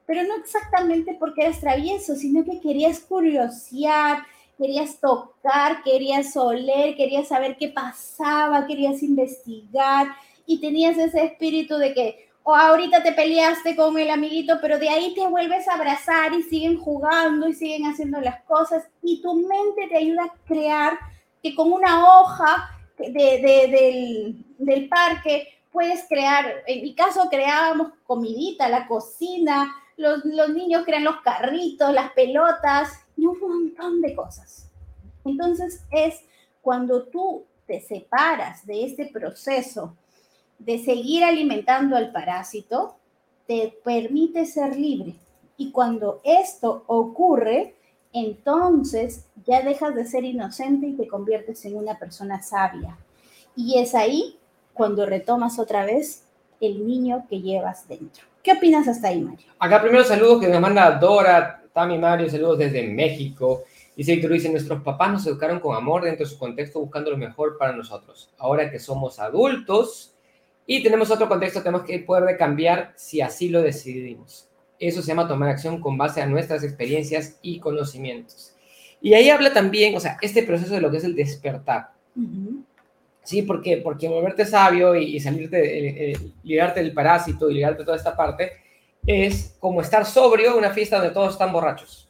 pero 0.08 0.24
no 0.24 0.36
exactamente 0.36 1.16
porque 1.18 1.44
eras 1.44 1.62
travieso, 1.62 2.18
sino 2.18 2.44
que 2.44 2.60
querías 2.60 3.00
curiosear, 3.00 4.24
querías 4.60 5.00
tocar, 5.00 5.82
querías 5.84 6.36
oler, 6.36 6.96
querías 6.96 7.30
saber 7.30 7.56
qué 7.58 7.70
pasaba, 7.70 8.68
querías 8.68 9.02
investigar 9.02 10.08
y 10.46 10.60
tenías 10.60 10.98
ese 10.98 11.24
espíritu 11.24 11.78
de 11.78 11.94
que 11.94 12.30
o 12.44 12.56
ahorita 12.56 13.04
te 13.04 13.12
peleaste 13.12 13.76
con 13.76 13.98
el 13.98 14.10
amiguito, 14.10 14.58
pero 14.62 14.80
de 14.80 14.90
ahí 14.90 15.14
te 15.14 15.28
vuelves 15.28 15.68
a 15.68 15.76
abrazar 15.76 16.34
y 16.34 16.44
siguen 16.44 16.78
jugando 16.78 17.48
y 17.48 17.54
siguen 17.54 17.86
haciendo 17.86 18.20
las 18.22 18.42
cosas 18.44 18.84
y 19.04 19.22
tu 19.22 19.36
mente 19.36 19.88
te 19.88 19.98
ayuda 19.98 20.24
a 20.24 20.48
crear 20.48 20.98
que 21.44 21.54
con 21.56 21.72
una 21.72 22.20
hoja 22.20 22.70
del, 22.98 24.44
del 24.58 24.90
parque 24.90 25.48
puedes 25.72 26.06
crear, 26.10 26.64
en 26.66 26.82
mi 26.82 26.96
caso 26.96 27.30
creábamos 27.30 27.90
comidita, 28.06 28.68
la 28.68 28.88
cocina, 28.88 29.72
los, 29.96 30.26
los 30.26 30.50
niños 30.50 30.84
crean 30.86 31.04
los 31.04 31.22
carritos, 31.22 31.94
las 31.94 32.12
pelotas 32.14 32.90
y 33.20 33.26
un 33.26 33.40
montón 33.40 34.02
de 34.02 34.16
cosas. 34.16 34.70
Entonces 35.26 35.84
es 35.92 36.22
cuando 36.62 37.04
tú 37.04 37.44
te 37.68 37.82
separas 37.82 38.66
de 38.66 38.86
este 38.86 39.08
proceso 39.08 39.96
de 40.58 40.84
seguir 40.84 41.24
alimentando 41.24 41.96
al 41.96 42.12
parásito, 42.12 42.96
te 43.48 43.78
permite 43.84 44.46
ser 44.46 44.76
libre. 44.76 45.16
Y 45.58 45.72
cuando 45.72 46.22
esto 46.24 46.84
ocurre, 46.88 47.76
entonces 48.14 49.26
ya 49.46 49.62
dejas 49.62 49.96
de 49.96 50.06
ser 50.06 50.24
inocente 50.24 50.88
y 50.88 50.94
te 50.94 51.08
conviertes 51.08 51.64
en 51.66 51.76
una 51.76 51.98
persona 51.98 52.42
sabia. 52.42 52.98
Y 53.56 53.80
es 53.80 53.96
ahí 53.96 54.38
cuando 54.74 55.06
retomas 55.06 55.60
otra 55.60 55.86
vez 55.86 56.24
el 56.62 56.86
niño 56.86 57.26
que 57.30 57.42
llevas 57.42 57.88
dentro. 57.88 58.26
¿Qué 58.44 58.54
opinas 58.54 58.88
hasta 58.88 59.10
ahí, 59.10 59.22
Mario? 59.22 59.48
Acá 59.60 59.82
primero 59.82 60.04
saludos 60.04 60.42
que 60.42 60.48
me 60.48 60.60
manda 60.60 60.92
Dora, 60.92 61.59
Tami 61.74 61.98
Mario, 61.98 62.30
saludos 62.30 62.60
desde 62.60 62.88
México. 62.88 63.64
Dice 63.96 64.14
Víctor 64.14 64.32
dice, 64.32 64.50
nuestros 64.50 64.82
papás 64.82 65.12
nos 65.12 65.28
educaron 65.28 65.60
con 65.60 65.76
amor 65.76 66.04
dentro 66.04 66.26
de 66.26 66.32
su 66.32 66.40
contexto 66.40 66.80
buscando 66.80 67.12
lo 67.12 67.18
mejor 67.18 67.58
para 67.58 67.74
nosotros. 67.74 68.30
Ahora 68.38 68.72
que 68.72 68.80
somos 68.80 69.20
adultos, 69.20 70.16
y 70.72 70.84
tenemos 70.84 71.10
otro 71.10 71.28
contexto, 71.28 71.64
tenemos 71.64 71.84
que 71.84 71.98
poder 71.98 72.38
cambiar 72.38 72.94
si 72.96 73.22
así 73.22 73.50
lo 73.50 73.64
decidimos. 73.64 74.48
Eso 74.78 75.02
se 75.02 75.08
llama 75.08 75.28
tomar 75.28 75.50
acción 75.50 75.82
con 75.82 75.98
base 75.98 76.22
a 76.22 76.28
nuestras 76.28 76.64
experiencias 76.64 77.40
y 77.42 77.60
conocimientos. 77.60 78.54
Y 79.02 79.16
ahí 79.16 79.32
habla 79.32 79.52
también, 79.52 79.96
o 79.96 80.00
sea, 80.00 80.20
este 80.22 80.44
proceso 80.44 80.76
de 80.76 80.82
lo 80.82 80.92
que 80.92 80.98
es 80.98 81.04
el 81.04 81.16
despertar. 81.16 81.90
Sí, 83.24 83.42
porque, 83.42 83.78
porque 83.78 84.08
volverte 84.08 84.46
sabio 84.46 84.96
y, 84.96 85.20
salirte, 85.20 85.58
eh, 85.58 86.12
eh, 86.12 86.18
liberarte 86.44 86.82
del 86.82 86.94
parásito 86.94 87.50
y 87.50 87.56
liberarte 87.56 87.80
de 87.80 87.86
toda 87.86 87.98
esta 87.98 88.16
parte, 88.16 88.52
es 89.06 89.56
como 89.60 89.82
estar 89.82 90.06
sobrio 90.06 90.52
en 90.52 90.58
una 90.58 90.72
fiesta 90.72 90.98
donde 90.98 91.14
todos 91.14 91.34
están 91.34 91.52
borrachos. 91.52 92.08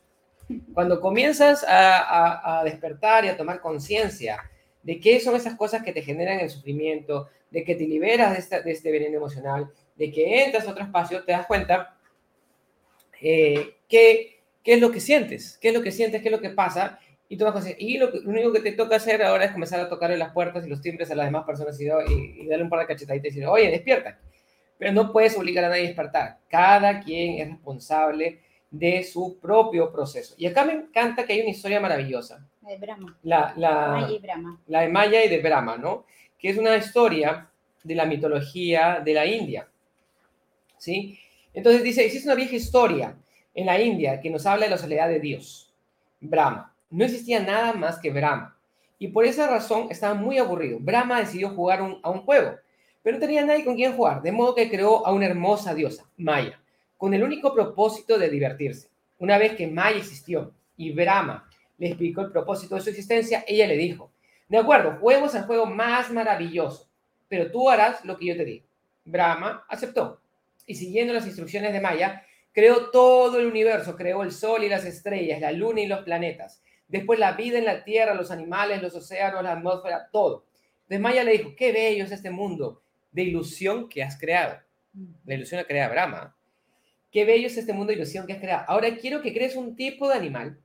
Cuando 0.74 1.00
comienzas 1.00 1.64
a, 1.64 2.60
a 2.60 2.64
despertar 2.64 3.26
y 3.26 3.28
a 3.28 3.38
tomar 3.38 3.62
conciencia 3.62 4.50
de 4.82 5.00
qué 5.00 5.20
son 5.20 5.36
esas 5.36 5.56
cosas 5.56 5.84
que 5.84 5.92
te 5.92 6.02
generan 6.02 6.40
el 6.40 6.50
sufrimiento, 6.50 7.30
de 7.52 7.64
que 7.64 7.76
te 7.76 7.88
liberas 7.88 8.50
de, 8.50 8.72
este 8.72 8.92
veneno 8.92 9.18
emocional, 9.18 9.70
de 9.96 10.12
que 10.12 10.44
entras 10.44 10.68
a 10.68 10.72
otro 10.72 10.84
espacio, 10.84 11.24
te 11.24 11.32
das 11.32 11.46
cuenta 11.46 11.98
eh, 13.22 13.76
qué, 13.88 14.42
qué 14.64 14.74
es 14.74 14.82
lo 14.82 14.92
que 14.92 15.00
sientes, 15.00 15.58
qué 15.62 15.70
es 15.70 15.74
lo 15.74 15.82
que 15.82 15.92
sientes, 15.92 16.22
qué 16.22 16.28
es 16.30 16.32
lo 16.32 16.42
que 16.42 16.52
pasa, 16.52 17.00
y 17.28 17.38
vas 17.38 17.66
a 17.66 17.70
y 17.78 17.98
lo, 17.98 18.10
lo, 18.10 18.30
único 18.30 18.52
que 18.52 18.62
te 18.62 18.72
toca 18.72 18.96
hacer 18.96 19.22
ahora 19.22 19.46
es 19.46 19.52
comenzar 19.52 19.80
a 19.80 19.88
tocarle 19.90 20.18
las 20.18 20.34
puertas 20.34 20.66
y 20.66 20.70
los 20.70 20.82
timbres 20.82 21.12
a 21.12 21.16
las 21.16 21.28
demás 21.28 21.46
personas 21.46 21.80
y, 21.80 21.86
y, 21.86 22.48
darle 22.48 22.64
un 22.64 22.70
par 22.70 22.80
de 22.80 22.88
cachetaditas 22.88 23.28
y 23.28 23.30
decir, 23.30 23.46
oye, 23.46 23.70
despierta. 23.70 24.18
Pero 24.80 24.92
no 24.94 25.12
puedes 25.12 25.38
obligar 25.38 25.66
a 25.66 25.70
nadie 25.70 25.84
a 25.84 25.88
despertar. 25.88 26.40
Cada 26.50 27.02
quien 27.02 27.40
es 27.40 27.50
responsable 27.50 28.40
de 28.72 29.04
su 29.04 29.38
propio 29.40 29.92
proceso. 29.92 30.34
Y 30.38 30.48
acá 30.48 30.66
me 30.66 30.74
encanta 30.74 31.26
que 31.26 31.34
hay 31.34 31.42
una 31.42 31.52
historia 31.52 31.80
maravillosa. 31.80 32.44
La 32.64 32.70
de 32.70 32.78
Brahma. 32.78 33.20
La, 33.22 33.54
la, 33.56 33.88
Maya 33.92 34.12
y 34.12 34.20
Brahma. 34.20 34.62
La 34.66 34.82
de 34.82 34.90
Maya 34.90 35.26
y 35.26 35.30
de 35.30 35.38
Brahma, 35.40 35.78
¿no? 35.78 36.06
que 36.40 36.50
es 36.50 36.58
una 36.58 36.76
historia 36.78 37.50
de 37.84 37.96
la 37.96 38.06
mitología 38.06 39.02
de 39.04 39.14
la 39.14 39.26
India. 39.26 39.68
¿Sí? 40.78 41.20
Entonces 41.54 41.84
dice, 41.84 42.06
existe 42.06 42.28
una 42.28 42.36
vieja 42.36 42.56
historia 42.56 43.18
en 43.54 43.66
la 43.66 43.80
India 43.80 44.22
que 44.22 44.30
nos 44.30 44.46
habla 44.46 44.66
de 44.66 44.72
la 44.72 44.78
soledad 44.78 45.10
de 45.10 45.20
Dios, 45.20 45.74
Brahma. 46.22 46.74
No 46.90 47.04
existía 47.04 47.42
nada 47.42 47.74
más 47.74 48.00
que 48.00 48.12
Brahma. 48.12 48.58
Y 48.98 49.10
por 49.10 49.26
esa 49.26 49.48
razón 49.48 49.88
estaba 49.90 50.14
muy 50.14 50.38
aburrido. 50.38 50.80
Brahma 50.80 51.20
decidió 51.20 51.50
jugar 51.50 51.80
a 52.02 52.10
un 52.10 52.22
juego, 52.22 52.56
pero 53.02 53.18
no 53.18 53.22
tenía 53.22 53.46
nadie 53.46 53.64
con 53.64 53.76
quien 53.76 53.94
jugar, 53.94 54.22
de 54.22 54.32
modo 54.32 54.56
que 54.56 54.70
creó 54.70 55.06
a 55.06 55.14
una 55.14 55.26
hermosa 55.26 55.74
diosa, 55.74 56.10
Maya, 56.18 56.62
con 56.98 57.14
el 57.14 57.24
único 57.24 57.54
propósito 57.54 58.18
de 58.18 58.30
divertirse. 58.30 58.90
Una 59.18 59.38
vez 59.38 59.56
que 59.56 59.68
Maya 59.68 59.98
existió 59.98 60.54
y 60.76 60.92
Brahma 60.92 61.50
le 61.78 61.88
explicó 61.88 62.22
el 62.22 62.32
propósito 62.32 62.76
de 62.76 62.82
su 62.82 62.90
existencia, 62.90 63.44
ella 63.48 63.68
le 63.68 63.78
dijo, 63.78 64.12
de 64.48 64.58
acuerdo, 64.58 64.98
juegos 65.00 65.36
el 65.36 65.44
juego 65.44 65.66
más 65.66 66.12
maravilloso, 66.12 66.90
pero 67.28 67.52
tú 67.52 67.70
harás 67.70 68.04
lo 68.04 68.18
que 68.18 68.26
yo 68.26 68.36
te 68.36 68.46
digo. 68.46 68.66
Brahma 69.06 69.66
aceptó 69.70 70.22
y 70.66 70.76
siguiendo 70.76 71.14
las 71.14 71.26
instrucciones 71.26 71.74
de 71.74 71.82
Maya, 71.82 72.24
creó 72.52 72.90
todo 72.92 73.40
el 73.40 73.46
universo, 73.48 73.96
creó 73.96 74.24
el 74.24 74.32
sol 74.32 74.64
y 74.64 74.70
las 74.70 74.86
estrellas, 74.86 75.40
la 75.40 75.52
luna 75.52 75.82
y 75.82 75.88
los 75.88 76.04
planetas. 76.04 76.62
Después 76.88 77.20
la 77.20 77.34
vida 77.34 77.58
en 77.58 77.66
la 77.66 77.84
tierra, 77.84 78.14
los 78.14 78.32
animales, 78.32 78.82
los 78.82 78.96
océanos, 78.96 79.44
la 79.44 79.54
atmósfera, 79.54 80.10
todo. 80.12 80.46
Entonces 80.82 81.00
Maya 81.00 81.24
le 81.24 81.34
dijo, 81.34 81.56
qué 81.56 81.72
bello 81.72 82.04
es 82.04 82.12
este 82.12 82.32
mundo 82.32 82.82
de 83.12 83.24
ilusión 83.24 83.90
que 83.90 84.04
has 84.04 84.18
creado. 84.20 84.60
La 85.26 85.36
ilusión 85.36 85.60
la 85.60 85.68
crea 85.68 85.90
Brahma. 85.90 86.36
Qué 87.12 87.26
bello 87.26 87.48
es 87.48 87.58
este 87.58 87.74
mundo 87.74 87.92
de 87.92 87.98
ilusión 87.98 88.28
que 88.28 88.34
has 88.34 88.40
creado. 88.40 88.66
Ahora 88.68 88.96
quiero 88.98 89.22
que 89.22 89.34
crees 89.34 89.56
un 89.56 89.76
tipo 89.76 90.08
de 90.08 90.16
animal 90.16 90.60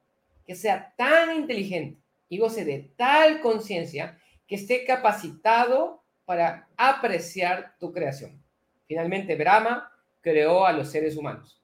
que 0.47 0.55
sea 0.55 0.95
tan 0.97 1.35
inteligente 1.35 2.01
y 2.29 2.39
goce 2.39 2.65
de 2.65 2.91
tal 2.97 3.41
conciencia 3.41 4.19
que 4.47 4.57
esté 4.57 4.85
capacitado 4.85 6.03
para 6.25 6.69
apreciar 6.77 7.75
tu 7.79 7.93
creación. 7.93 8.43
Finalmente, 8.87 9.37
Brahma 9.37 9.91
creó 10.21 10.67
a 10.67 10.73
los 10.73 10.91
seres 10.91 11.17
humanos. 11.17 11.61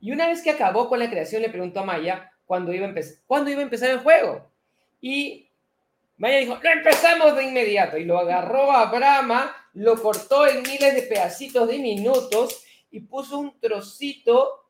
Y 0.00 0.10
una 0.10 0.26
vez 0.26 0.42
que 0.42 0.50
acabó 0.50 0.88
con 0.88 0.98
la 0.98 1.10
creación, 1.10 1.42
le 1.42 1.48
preguntó 1.48 1.80
a 1.80 1.84
Maya 1.84 2.32
cuándo 2.44 2.72
iba 2.72 2.86
a, 2.86 2.94
¿cuándo 3.26 3.50
iba 3.50 3.60
a 3.60 3.64
empezar 3.64 3.90
el 3.90 4.00
juego. 4.00 4.50
Y 5.00 5.48
Maya 6.22 6.38
dijo, 6.38 6.56
lo 6.62 6.70
empezamos 6.70 7.34
de 7.34 7.42
inmediato. 7.42 7.98
Y 7.98 8.04
lo 8.04 8.16
agarró 8.16 8.70
a 8.70 8.84
Brahma, 8.92 9.56
lo 9.72 10.00
cortó 10.00 10.46
en 10.46 10.62
miles 10.62 10.94
de 10.94 11.02
pedacitos 11.02 11.66
de 11.66 11.80
minutos 11.80 12.62
y 12.92 13.00
puso 13.00 13.40
un 13.40 13.58
trocito 13.58 14.68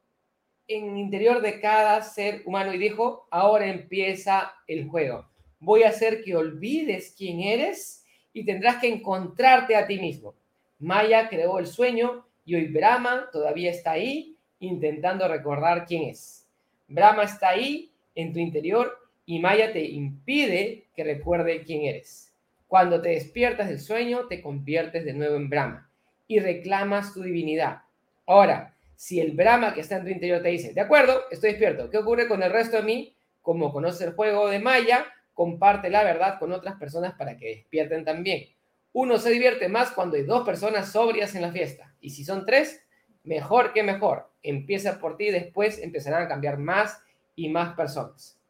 en 0.67 0.93
el 0.93 0.97
interior 0.97 1.43
de 1.43 1.61
cada 1.61 2.01
ser 2.01 2.41
humano 2.47 2.73
y 2.73 2.79
dijo, 2.79 3.29
ahora 3.31 3.67
empieza 3.67 4.55
el 4.67 4.89
juego. 4.89 5.29
Voy 5.61 5.83
a 5.83 5.91
hacer 5.91 6.23
que 6.25 6.35
olvides 6.35 7.15
quién 7.19 7.41
eres 7.41 8.03
y 8.33 8.47
tendrás 8.47 8.79
que 8.79 8.89
encontrarte 8.89 9.77
a 9.77 9.87
ti 9.87 9.99
mismo. 9.99 10.35
Maya 10.79 11.29
creó 11.29 11.59
el 11.59 11.67
sueño 11.67 12.27
y 12.47 12.55
hoy 12.55 12.69
Brahma 12.69 13.29
todavía 13.31 13.73
está 13.73 13.91
ahí 13.91 14.39
intentando 14.59 15.29
recordar 15.29 15.85
quién 15.85 16.05
es. 16.05 16.49
Brahma 16.89 17.25
está 17.25 17.51
ahí 17.51 17.93
en 18.15 18.33
tu 18.33 18.39
interior 18.39 19.02
y 19.25 19.39
Maya 19.39 19.73
te 19.73 19.85
impide 19.85 20.89
que 20.95 21.05
recuerde 21.05 21.63
quién 21.65 21.83
eres. 21.83 22.33
Cuando 22.67 23.01
te 23.01 23.11
despiertas 23.11 23.69
del 23.69 23.81
sueño, 23.81 24.27
te 24.29 24.41
conviertes 24.41 25.05
de 25.05 25.13
nuevo 25.13 25.37
en 25.37 25.51
Brahma 25.51 25.91
y 26.27 26.39
reclamas 26.39 27.13
tu 27.13 27.23
divinidad. 27.23 27.83
Ahora, 28.27 28.75
si 28.97 29.21
el 29.21 29.33
Brahma 29.33 29.75
que 29.75 29.81
está 29.81 29.97
en 29.97 30.05
tu 30.05 30.11
interior 30.11 30.43
te 30.43 30.49
dice, 30.49 30.73
de 30.73 30.81
acuerdo, 30.81 31.23
estoy 31.31 31.51
despierto, 31.51 31.91
¿qué 31.91 31.99
ocurre 31.99 32.29
con 32.29 32.43
el 32.43 32.53
resto 32.53 32.79
de 32.79 32.83
mí? 32.83 33.17
Como 33.41 33.73
conoces 33.73 34.07
el 34.07 34.15
juego 34.15 34.49
de 34.49 34.59
Maya, 34.59 35.07
comparte 35.35 35.91
la 35.91 36.05
verdad 36.05 36.39
con 36.39 36.53
otras 36.53 36.77
personas 36.77 37.15
para 37.15 37.37
que 37.37 37.49
despierten 37.49 38.05
también. 38.05 38.45
Uno 38.93 39.19
se 39.19 39.31
divierte 39.31 39.69
más 39.69 39.91
cuando 39.91 40.17
hay 40.17 40.23
dos 40.23 40.45
personas 40.45 40.93
sobrias 40.93 41.35
en 41.35 41.43
la 41.43 41.53
fiesta. 41.53 41.95
Y 42.01 42.11
si 42.11 42.25
son 42.25 42.45
tres, 42.45 42.83
mejor 43.25 43.73
que 43.73 43.83
mejor. 43.83 44.31
Empieza 44.43 44.99
por 44.99 45.17
ti, 45.17 45.31
después 45.31 45.79
empezarán 45.79 46.23
a 46.23 46.29
cambiar 46.29 46.59
más 46.59 47.03
y 47.35 47.49
más 47.49 47.75
personas. 47.75 48.42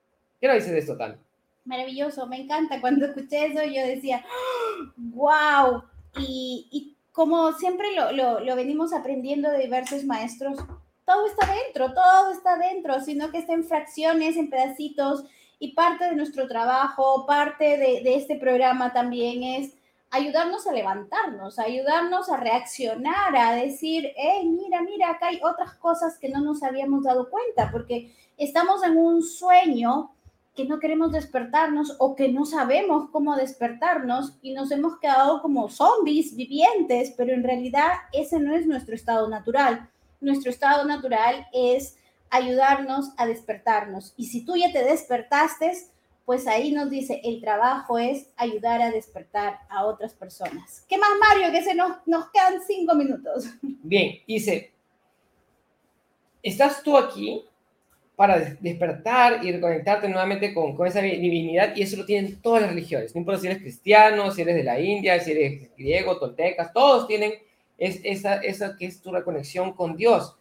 ¿Qué 0.43 0.49
nos 0.49 0.57
dices 0.57 0.73
de 0.73 0.79
esto, 0.81 0.97
Tan? 0.97 1.21
Maravilloso, 1.65 2.27
me 2.27 2.41
encanta. 2.41 2.81
Cuando 2.81 3.07
escuché 3.07 3.47
eso 3.47 3.63
yo 3.63 3.87
decía, 3.87 4.25
wow. 4.97 5.85
Y, 6.19 6.97
como 7.13 7.53
siempre 7.53 7.95
lo, 7.95 8.41
lo, 8.41 8.57
venimos 8.57 8.93
aprendiendo 8.93 9.49
de 9.53 9.59
diversos 9.59 10.03
maestros, 10.03 10.59
todo 11.07 11.27
está 11.29 11.47
dentro, 11.47 11.95
todo 11.95 12.33
está 12.33 12.57
dentro, 12.57 13.01
sino 13.01 13.31
que 13.31 13.39
está 13.39 13.53
en 13.53 13.63
fracciones, 13.63 14.37
en 14.37 14.51
pedacitos. 14.51 15.25
Y 15.61 15.75
parte 15.75 16.07
de 16.07 16.17
nuestro 16.17 16.49
trabajo, 16.49 17.25
parte 17.25 17.79
de, 17.79 18.01
de 18.03 18.17
este 18.17 18.35
programa 18.35 18.93
también 18.93 19.45
es 19.45 19.75
ayudarnos 20.11 20.67
a 20.67 20.73
levantarnos, 20.73 21.61
ayudarnos 21.61 22.29
a 22.29 22.37
reaccionar, 22.37 23.37
a 23.37 23.55
decir, 23.55 24.11
hey, 24.17 24.49
mira, 24.49 24.83
mira, 24.83 25.11
acá 25.11 25.29
hay 25.29 25.39
otras 25.41 25.75
cosas 25.75 26.19
que 26.19 26.31
no 26.31 26.41
nos 26.41 26.65
habíamos 26.65 27.05
dado 27.05 27.31
cuenta, 27.31 27.71
porque 27.71 28.13
estamos 28.37 28.83
en 28.83 28.97
un 28.97 29.23
sueño 29.23 30.11
que 30.55 30.67
no 30.67 30.79
queremos 30.79 31.13
despertarnos 31.13 31.97
o 31.99 32.15
que 32.15 32.29
no 32.29 32.45
sabemos 32.45 33.09
cómo 33.11 33.37
despertarnos 33.37 34.35
y 34.43 34.53
nos 34.53 34.71
hemos 34.71 34.99
quedado 34.99 35.41
como 35.41 35.71
zombies 35.71 36.37
vivientes, 36.37 37.15
pero 37.17 37.33
en 37.33 37.43
realidad 37.43 37.89
ese 38.13 38.39
no 38.39 38.55
es 38.55 38.67
nuestro 38.67 38.95
estado 38.95 39.29
natural. 39.29 39.89
Nuestro 40.21 40.51
estado 40.51 40.85
natural 40.85 41.47
es 41.53 41.97
ayudarnos 42.29 43.11
a 43.17 43.27
despertarnos. 43.27 44.13
Y 44.17 44.27
si 44.27 44.45
tú 44.45 44.57
ya 44.57 44.71
te 44.73 44.85
despertaste, 44.85 45.73
pues 46.25 46.47
ahí 46.47 46.73
nos 46.73 46.91
dice, 46.91 47.21
el 47.25 47.41
trabajo 47.41 47.99
es 47.99 48.29
ayudar 48.37 48.81
a 48.83 48.91
despertar 48.91 49.61
a 49.69 49.85
otras 49.87 50.15
personas. 50.15 50.85
¿Qué 50.89 50.99
más, 50.99 51.11
Mario? 51.19 51.51
Que 51.51 51.63
se 51.63 51.75
nos, 51.75 51.97
nos 52.07 52.31
quedan 52.31 52.61
cinco 52.67 52.95
minutos. 52.95 53.47
Bien, 53.63 54.19
dice, 54.27 54.73
estás 56.43 56.83
tú 56.83 56.97
aquí 56.97 57.45
para 58.23 58.39
despertar 58.61 59.45
y 59.45 59.51
reconectarte 59.51 60.09
nuevamente 60.09 60.55
con, 60.55 60.77
con, 60.77 60.87
esa 60.87 61.01
divinidad 61.01 61.75
y 61.75 61.83
eso 61.83 61.97
lo 61.97 62.05
tienen 62.05 62.41
todas 62.41 62.63
las 62.63 62.71
religiones. 62.71 63.13
No 63.13 63.19
importa 63.19 63.41
si 63.41 63.49
eres 63.49 63.59
cristiano, 63.59 64.31
si 64.31 64.43
eres 64.43 64.55
de 64.55 64.63
la 64.63 64.79
India, 64.79 65.19
si 65.19 65.33
eres 65.33 65.71
griego, 65.77 66.17
toltecas, 66.21 66.73
todos 66.73 67.09
tienen 67.09 67.33
es, 67.79 67.99
esa, 68.05 68.37
esa 68.37 68.77
que 68.77 68.87
es 68.87 69.03
tu 69.03 69.11
reconexión 69.11 69.73
con 69.73 69.97
Dios. 69.97 70.37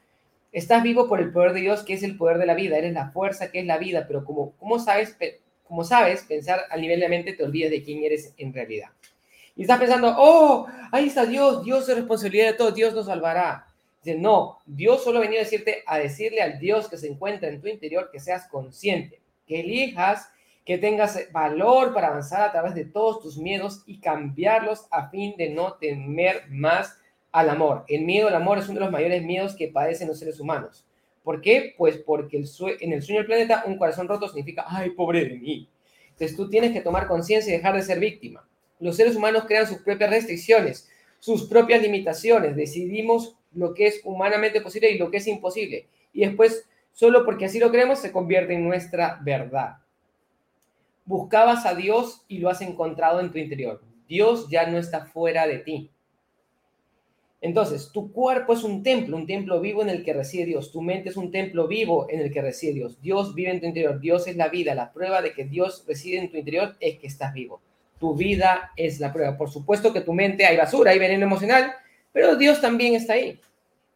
Estás 0.51 0.83
vivo 0.83 1.09
por 1.09 1.19
el 1.19 1.31
poder 1.31 1.53
de 1.53 1.61
Dios, 1.61 1.81
que 1.81 1.95
es 1.95 2.03
el 2.03 2.17
poder 2.17 2.37
de 2.37 2.45
la 2.45 2.53
vida, 2.53 2.77
eres 2.77 2.93
la 2.93 3.09
fuerza 3.09 3.49
que 3.49 3.61
es 3.61 3.65
la 3.65 3.79
vida, 3.79 4.05
pero 4.07 4.25
como, 4.25 4.51
¿cómo 4.59 4.77
sabes 4.77 5.17
como 5.63 5.83
sabes, 5.83 6.21
pensar 6.21 6.65
al 6.69 6.81
nivel 6.81 6.99
de 6.99 7.07
la 7.07 7.09
mente 7.09 7.33
te 7.33 7.43
olvidas 7.43 7.71
de 7.71 7.81
quién 7.81 8.03
eres 8.03 8.35
en 8.37 8.53
realidad. 8.53 8.89
Y 9.55 9.63
estás 9.63 9.79
pensando, 9.79 10.13
oh, 10.19 10.67
ahí 10.91 11.07
está 11.07 11.25
Dios, 11.25 11.63
Dios 11.63 11.89
es 11.89 11.95
responsabilidad 11.95 12.51
de 12.51 12.53
todo, 12.53 12.71
Dios 12.71 12.93
nos 12.93 13.07
salvará. 13.07 13.65
Dice, 14.03 14.17
no, 14.17 14.59
Dios 14.65 15.03
solo 15.03 15.19
venía 15.19 15.39
a 15.39 15.43
decirte, 15.43 15.83
a 15.85 15.99
decirle 15.99 16.41
al 16.41 16.59
Dios 16.59 16.89
que 16.89 16.97
se 16.97 17.07
encuentra 17.07 17.49
en 17.49 17.61
tu 17.61 17.67
interior 17.67 18.09
que 18.11 18.19
seas 18.19 18.47
consciente, 18.47 19.21
que 19.45 19.59
elijas, 19.59 20.29
que 20.65 20.77
tengas 20.77 21.31
valor 21.31 21.93
para 21.93 22.07
avanzar 22.07 22.41
a 22.41 22.51
través 22.51 22.73
de 22.75 22.85
todos 22.85 23.21
tus 23.21 23.37
miedos 23.37 23.83
y 23.85 23.99
cambiarlos 23.99 24.87
a 24.91 25.09
fin 25.09 25.35
de 25.37 25.49
no 25.49 25.73
temer 25.73 26.43
más 26.49 26.97
al 27.31 27.49
amor. 27.49 27.85
El 27.87 28.05
miedo 28.05 28.27
al 28.27 28.35
amor 28.35 28.57
es 28.57 28.69
uno 28.69 28.79
de 28.79 28.85
los 28.85 28.91
mayores 28.91 29.23
miedos 29.23 29.55
que 29.55 29.67
padecen 29.67 30.07
los 30.07 30.19
seres 30.19 30.39
humanos. 30.39 30.85
¿Por 31.23 31.41
qué? 31.41 31.75
Pues 31.77 31.97
porque 31.97 32.37
en 32.37 32.93
el 32.93 33.01
sueño 33.01 33.19
del 33.19 33.27
planeta 33.27 33.63
un 33.67 33.77
corazón 33.77 34.07
roto 34.07 34.27
significa, 34.27 34.65
ay, 34.67 34.91
pobre 34.91 35.25
de 35.25 35.37
mí. 35.37 35.69
Entonces 36.09 36.35
tú 36.35 36.49
tienes 36.49 36.71
que 36.71 36.81
tomar 36.81 37.07
conciencia 37.07 37.53
y 37.53 37.57
dejar 37.57 37.75
de 37.75 37.83
ser 37.83 37.99
víctima. 37.99 38.47
Los 38.79 38.95
seres 38.95 39.15
humanos 39.15 39.45
crean 39.47 39.67
sus 39.67 39.77
propias 39.77 40.09
restricciones, 40.09 40.89
sus 41.19 41.47
propias 41.47 41.81
limitaciones. 41.81 42.55
Decidimos 42.55 43.37
lo 43.53 43.73
que 43.73 43.87
es 43.87 44.01
humanamente 44.03 44.61
posible 44.61 44.91
y 44.91 44.97
lo 44.97 45.11
que 45.11 45.17
es 45.17 45.27
imposible. 45.27 45.87
Y 46.13 46.25
después, 46.25 46.67
solo 46.91 47.25
porque 47.25 47.45
así 47.45 47.59
lo 47.59 47.71
creemos, 47.71 47.99
se 47.99 48.11
convierte 48.11 48.53
en 48.53 48.63
nuestra 48.63 49.19
verdad. 49.21 49.77
Buscabas 51.05 51.65
a 51.65 51.75
Dios 51.75 52.23
y 52.27 52.39
lo 52.39 52.49
has 52.49 52.61
encontrado 52.61 53.19
en 53.19 53.31
tu 53.31 53.37
interior. 53.37 53.81
Dios 54.07 54.47
ya 54.49 54.67
no 54.67 54.77
está 54.77 55.05
fuera 55.05 55.47
de 55.47 55.59
ti. 55.59 55.91
Entonces, 57.41 57.91
tu 57.91 58.11
cuerpo 58.11 58.53
es 58.53 58.63
un 58.63 58.83
templo, 58.83 59.17
un 59.17 59.25
templo 59.25 59.59
vivo 59.59 59.81
en 59.81 59.89
el 59.89 60.03
que 60.03 60.13
reside 60.13 60.45
Dios. 60.45 60.71
Tu 60.71 60.79
mente 60.79 61.09
es 61.09 61.17
un 61.17 61.31
templo 61.31 61.67
vivo 61.67 62.05
en 62.07 62.21
el 62.21 62.31
que 62.31 62.41
reside 62.41 62.73
Dios. 62.73 63.01
Dios 63.01 63.33
vive 63.33 63.49
en 63.49 63.59
tu 63.59 63.65
interior. 63.65 63.99
Dios 63.99 64.27
es 64.27 64.35
la 64.35 64.49
vida. 64.49 64.75
La 64.75 64.93
prueba 64.93 65.23
de 65.23 65.33
que 65.33 65.45
Dios 65.45 65.83
reside 65.87 66.19
en 66.19 66.29
tu 66.29 66.37
interior 66.37 66.75
es 66.79 66.99
que 66.99 67.07
estás 67.07 67.33
vivo. 67.33 67.59
Tu 67.99 68.15
vida 68.15 68.71
es 68.75 68.99
la 68.99 69.11
prueba. 69.11 69.37
Por 69.37 69.49
supuesto 69.49 69.91
que 69.91 70.01
tu 70.01 70.13
mente 70.13 70.45
hay 70.45 70.55
basura, 70.55 70.91
hay 70.91 70.99
veneno 70.99 71.25
emocional, 71.25 71.73
pero 72.11 72.35
Dios 72.35 72.61
también 72.61 72.95
está 72.95 73.13
ahí. 73.13 73.39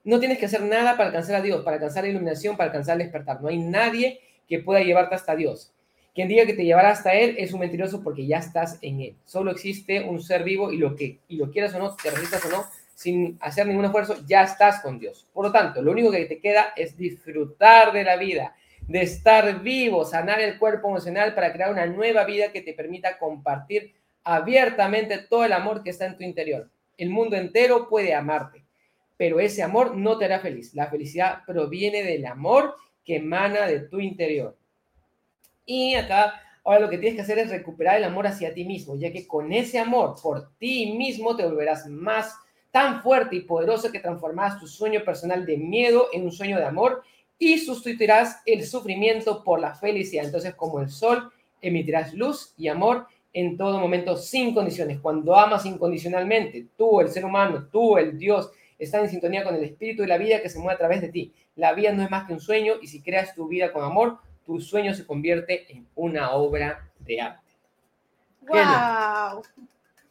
No 0.03 0.19
tienes 0.19 0.37
que 0.37 0.45
hacer 0.45 0.61
nada 0.61 0.97
para 0.97 1.07
alcanzar 1.07 1.35
a 1.35 1.41
Dios, 1.41 1.63
para 1.63 1.75
alcanzar 1.75 2.03
la 2.03 2.09
iluminación, 2.09 2.55
para 2.55 2.69
alcanzar 2.69 2.93
el 2.93 3.03
despertar. 3.03 3.41
No 3.41 3.47
hay 3.47 3.57
nadie 3.57 4.19
que 4.47 4.59
pueda 4.59 4.81
llevarte 4.81 5.15
hasta 5.15 5.35
Dios. 5.35 5.73
Quien 6.13 6.27
diga 6.27 6.45
que 6.45 6.53
te 6.53 6.63
llevará 6.63 6.91
hasta 6.91 7.13
Él 7.13 7.35
es 7.37 7.51
un 7.51 7.59
mentiroso 7.59 8.01
porque 8.01 8.25
ya 8.25 8.37
estás 8.37 8.77
en 8.81 9.01
Él. 9.01 9.15
Solo 9.25 9.51
existe 9.51 10.01
un 10.01 10.21
ser 10.21 10.43
vivo 10.43 10.71
y 10.71 10.77
lo 10.77 10.95
que, 10.95 11.19
y 11.27 11.35
lo 11.35 11.51
quieras 11.51 11.73
o 11.75 11.79
no, 11.79 11.95
te 11.95 12.09
resistas 12.09 12.45
o 12.45 12.49
no, 12.49 12.65
sin 12.93 13.37
hacer 13.41 13.67
ningún 13.67 13.85
esfuerzo, 13.85 14.15
ya 14.25 14.43
estás 14.43 14.79
con 14.79 14.97
Dios. 14.97 15.27
Por 15.33 15.45
lo 15.45 15.51
tanto, 15.51 15.81
lo 15.81 15.91
único 15.91 16.11
que 16.11 16.25
te 16.25 16.39
queda 16.39 16.73
es 16.77 16.95
disfrutar 16.95 17.91
de 17.91 18.05
la 18.05 18.15
vida, 18.15 18.55
de 18.87 19.01
estar 19.01 19.61
vivo, 19.61 20.05
sanar 20.05 20.39
el 20.39 20.57
cuerpo 20.57 20.87
emocional 20.87 21.35
para 21.35 21.51
crear 21.51 21.71
una 21.71 21.85
nueva 21.85 22.23
vida 22.23 22.51
que 22.53 22.61
te 22.61 22.73
permita 22.73 23.17
compartir 23.17 23.93
abiertamente 24.23 25.17
todo 25.17 25.43
el 25.43 25.51
amor 25.51 25.83
que 25.83 25.89
está 25.89 26.05
en 26.05 26.17
tu 26.17 26.23
interior. 26.23 26.69
El 26.97 27.09
mundo 27.09 27.35
entero 27.35 27.87
puede 27.89 28.13
amarte, 28.13 28.65
pero 29.17 29.39
ese 29.39 29.63
amor 29.63 29.95
no 29.95 30.17
te 30.17 30.25
hará 30.25 30.39
feliz. 30.39 30.73
La 30.73 30.87
felicidad 30.87 31.39
proviene 31.45 32.03
del 32.03 32.25
amor 32.25 32.75
que 33.03 33.17
emana 33.17 33.67
de 33.67 33.81
tu 33.81 33.99
interior. 33.99 34.57
Y 35.65 35.95
acá, 35.95 36.41
ahora 36.63 36.79
lo 36.79 36.89
que 36.89 36.97
tienes 36.97 37.15
que 37.15 37.21
hacer 37.21 37.39
es 37.39 37.49
recuperar 37.49 37.97
el 37.97 38.03
amor 38.03 38.27
hacia 38.27 38.53
ti 38.53 38.65
mismo, 38.65 38.95
ya 38.95 39.11
que 39.11 39.27
con 39.27 39.51
ese 39.51 39.79
amor 39.79 40.15
por 40.21 40.55
ti 40.57 40.93
mismo 40.93 41.35
te 41.35 41.45
volverás 41.45 41.87
más 41.87 42.35
tan 42.71 43.01
fuerte 43.01 43.37
y 43.37 43.41
poderoso 43.41 43.91
que 43.91 43.99
transformarás 43.99 44.59
tu 44.59 44.67
sueño 44.67 45.03
personal 45.05 45.45
de 45.45 45.57
miedo 45.57 46.09
en 46.11 46.23
un 46.23 46.31
sueño 46.31 46.57
de 46.57 46.65
amor 46.65 47.03
y 47.37 47.57
sustituirás 47.57 48.41
el 48.45 48.65
sufrimiento 48.65 49.43
por 49.43 49.59
la 49.59 49.75
felicidad. 49.75 50.25
Entonces, 50.25 50.55
como 50.55 50.81
el 50.81 50.89
sol, 50.89 51.31
emitirás 51.61 52.13
luz 52.13 52.53
y 52.57 52.67
amor 52.67 53.07
en 53.35 53.55
todo 53.55 53.79
momento 53.79 54.17
sin 54.17 54.53
condiciones. 54.55 54.99
Cuando 54.99 55.35
amas 55.35 55.65
incondicionalmente, 55.67 56.67
tú, 56.75 57.01
el 57.01 57.09
ser 57.09 57.23
humano, 57.23 57.67
tú, 57.71 57.97
el 57.97 58.17
Dios, 58.17 58.49
están 58.79 59.03
en 59.03 59.09
sintonía 59.09 59.43
con 59.43 59.53
el 59.53 59.63
espíritu 59.63 60.03
y 60.03 60.07
la 60.07 60.17
vida 60.17 60.41
que 60.41 60.49
se 60.49 60.57
mueve 60.57 60.73
a 60.73 60.79
través 60.79 61.01
de 61.01 61.09
ti. 61.09 61.33
La 61.55 61.73
vida 61.73 61.91
no 61.93 62.01
es 62.01 62.09
más 62.09 62.25
que 62.25 62.33
un 62.33 62.39
sueño 62.39 62.73
y 62.81 62.87
si 62.87 63.01
creas 63.01 63.35
tu 63.35 63.47
vida 63.47 63.71
con 63.71 63.83
amor, 63.83 64.17
tu 64.45 64.59
sueño 64.59 64.93
se 64.93 65.05
convierte 65.05 65.71
en 65.71 65.85
una 65.95 66.31
obra 66.31 66.89
de 66.99 67.21
arte. 67.21 67.51
¡Wow! 68.41 69.43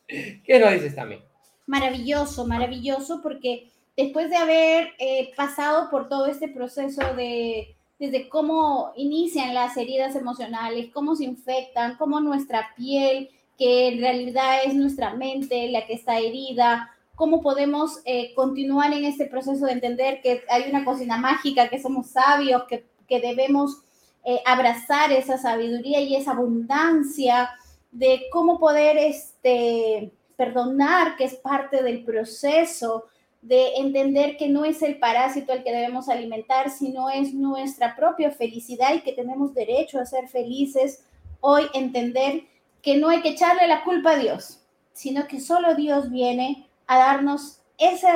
¿Qué 0.06 0.58
nos 0.60 0.72
dices 0.72 0.94
también? 0.94 1.22
maravilloso, 1.66 2.46
maravilloso, 2.46 3.20
porque 3.22 3.70
después 3.96 4.30
de 4.30 4.36
haber 4.36 4.88
eh, 4.98 5.32
pasado 5.36 5.90
por 5.90 6.08
todo 6.08 6.26
este 6.26 6.48
proceso 6.48 7.14
de 7.14 7.76
desde 7.98 8.28
cómo 8.28 8.92
inician 8.96 9.54
las 9.54 9.76
heridas 9.76 10.16
emocionales, 10.16 10.90
cómo 10.92 11.14
se 11.14 11.24
infectan, 11.24 11.96
cómo 11.96 12.20
nuestra 12.20 12.70
piel, 12.76 13.30
que 13.56 13.88
en 13.88 14.00
realidad 14.00 14.58
es 14.64 14.74
nuestra 14.74 15.14
mente 15.14 15.70
la 15.70 15.86
que 15.86 15.94
está 15.94 16.18
herida, 16.18 16.90
cómo 17.14 17.40
podemos 17.40 18.00
eh, 18.04 18.34
continuar 18.34 18.92
en 18.92 19.04
este 19.04 19.26
proceso 19.26 19.66
de 19.66 19.72
entender 19.72 20.20
que 20.20 20.42
hay 20.48 20.68
una 20.68 20.84
cocina 20.84 21.16
mágica, 21.16 21.68
que 21.68 21.80
somos 21.80 22.08
sabios, 22.08 22.64
que, 22.64 22.86
que 23.06 23.20
debemos 23.20 23.82
eh, 24.24 24.40
abrazar 24.44 25.12
esa 25.12 25.38
sabiduría 25.38 26.00
y 26.00 26.16
esa 26.16 26.32
abundancia, 26.32 27.50
de 27.92 28.24
cómo 28.32 28.58
poder 28.58 28.98
este, 28.98 30.12
perdonar, 30.36 31.16
que 31.16 31.24
es 31.24 31.34
parte 31.34 31.82
del 31.82 32.04
proceso 32.04 33.04
de 33.44 33.76
entender 33.76 34.38
que 34.38 34.48
no 34.48 34.64
es 34.64 34.80
el 34.80 34.98
parásito 34.98 35.52
el 35.52 35.62
que 35.62 35.70
debemos 35.70 36.08
alimentar, 36.08 36.70
sino 36.70 37.10
es 37.10 37.34
nuestra 37.34 37.94
propia 37.94 38.30
felicidad 38.30 38.94
y 38.94 39.00
que 39.00 39.12
tenemos 39.12 39.52
derecho 39.52 40.00
a 40.00 40.06
ser 40.06 40.28
felices. 40.28 41.04
Hoy 41.40 41.64
entender 41.74 42.44
que 42.80 42.96
no 42.96 43.10
hay 43.10 43.20
que 43.20 43.30
echarle 43.30 43.68
la 43.68 43.84
culpa 43.84 44.12
a 44.12 44.16
Dios, 44.16 44.62
sino 44.94 45.26
que 45.26 45.40
solo 45.40 45.74
Dios 45.74 46.10
viene 46.10 46.70
a 46.86 46.96
darnos 46.96 47.60
ese, 47.76 48.08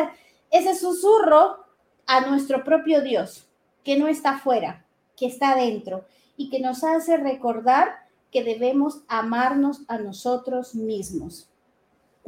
ese 0.50 0.74
susurro 0.74 1.58
a 2.06 2.22
nuestro 2.22 2.64
propio 2.64 3.02
Dios, 3.02 3.46
que 3.84 3.98
no 3.98 4.08
está 4.08 4.36
afuera, 4.36 4.86
que 5.14 5.26
está 5.26 5.54
dentro 5.56 6.06
y 6.38 6.48
que 6.48 6.58
nos 6.58 6.82
hace 6.84 7.18
recordar 7.18 8.08
que 8.32 8.44
debemos 8.44 9.02
amarnos 9.08 9.82
a 9.88 9.98
nosotros 9.98 10.74
mismos. 10.74 11.50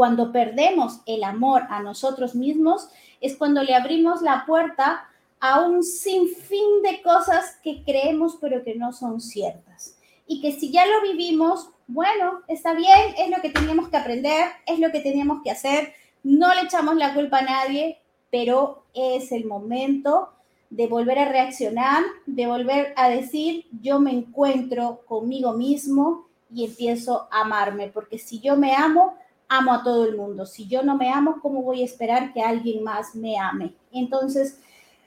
Cuando 0.00 0.32
perdemos 0.32 1.02
el 1.04 1.24
amor 1.24 1.64
a 1.68 1.82
nosotros 1.82 2.34
mismos 2.34 2.88
es 3.20 3.36
cuando 3.36 3.62
le 3.62 3.74
abrimos 3.74 4.22
la 4.22 4.46
puerta 4.46 5.06
a 5.40 5.60
un 5.60 5.84
sinfín 5.84 6.80
de 6.82 7.02
cosas 7.02 7.58
que 7.62 7.82
creemos 7.84 8.38
pero 8.40 8.64
que 8.64 8.76
no 8.76 8.94
son 8.94 9.20
ciertas. 9.20 9.98
Y 10.26 10.40
que 10.40 10.52
si 10.52 10.72
ya 10.72 10.86
lo 10.86 11.02
vivimos, 11.02 11.68
bueno, 11.86 12.40
está 12.48 12.72
bien, 12.72 13.14
es 13.18 13.28
lo 13.28 13.42
que 13.42 13.50
teníamos 13.50 13.90
que 13.90 13.98
aprender, 13.98 14.48
es 14.64 14.78
lo 14.78 14.90
que 14.90 15.00
teníamos 15.00 15.42
que 15.42 15.50
hacer, 15.50 15.92
no 16.22 16.54
le 16.54 16.62
echamos 16.62 16.96
la 16.96 17.12
culpa 17.12 17.40
a 17.40 17.42
nadie, 17.42 17.98
pero 18.30 18.84
es 18.94 19.32
el 19.32 19.44
momento 19.44 20.30
de 20.70 20.86
volver 20.86 21.18
a 21.18 21.28
reaccionar, 21.28 22.04
de 22.24 22.46
volver 22.46 22.94
a 22.96 23.10
decir, 23.10 23.66
yo 23.82 24.00
me 24.00 24.12
encuentro 24.12 25.02
conmigo 25.06 25.52
mismo 25.52 26.26
y 26.50 26.64
empiezo 26.64 27.28
a 27.30 27.42
amarme, 27.42 27.88
porque 27.88 28.18
si 28.18 28.40
yo 28.40 28.56
me 28.56 28.74
amo, 28.74 29.18
amo 29.50 29.74
a 29.74 29.82
todo 29.82 30.06
el 30.06 30.16
mundo. 30.16 30.46
Si 30.46 30.66
yo 30.66 30.82
no 30.82 30.96
me 30.96 31.10
amo, 31.10 31.40
¿cómo 31.42 31.62
voy 31.62 31.82
a 31.82 31.84
esperar 31.84 32.32
que 32.32 32.40
alguien 32.40 32.82
más 32.82 33.14
me 33.14 33.36
ame? 33.36 33.74
Entonces, 33.92 34.58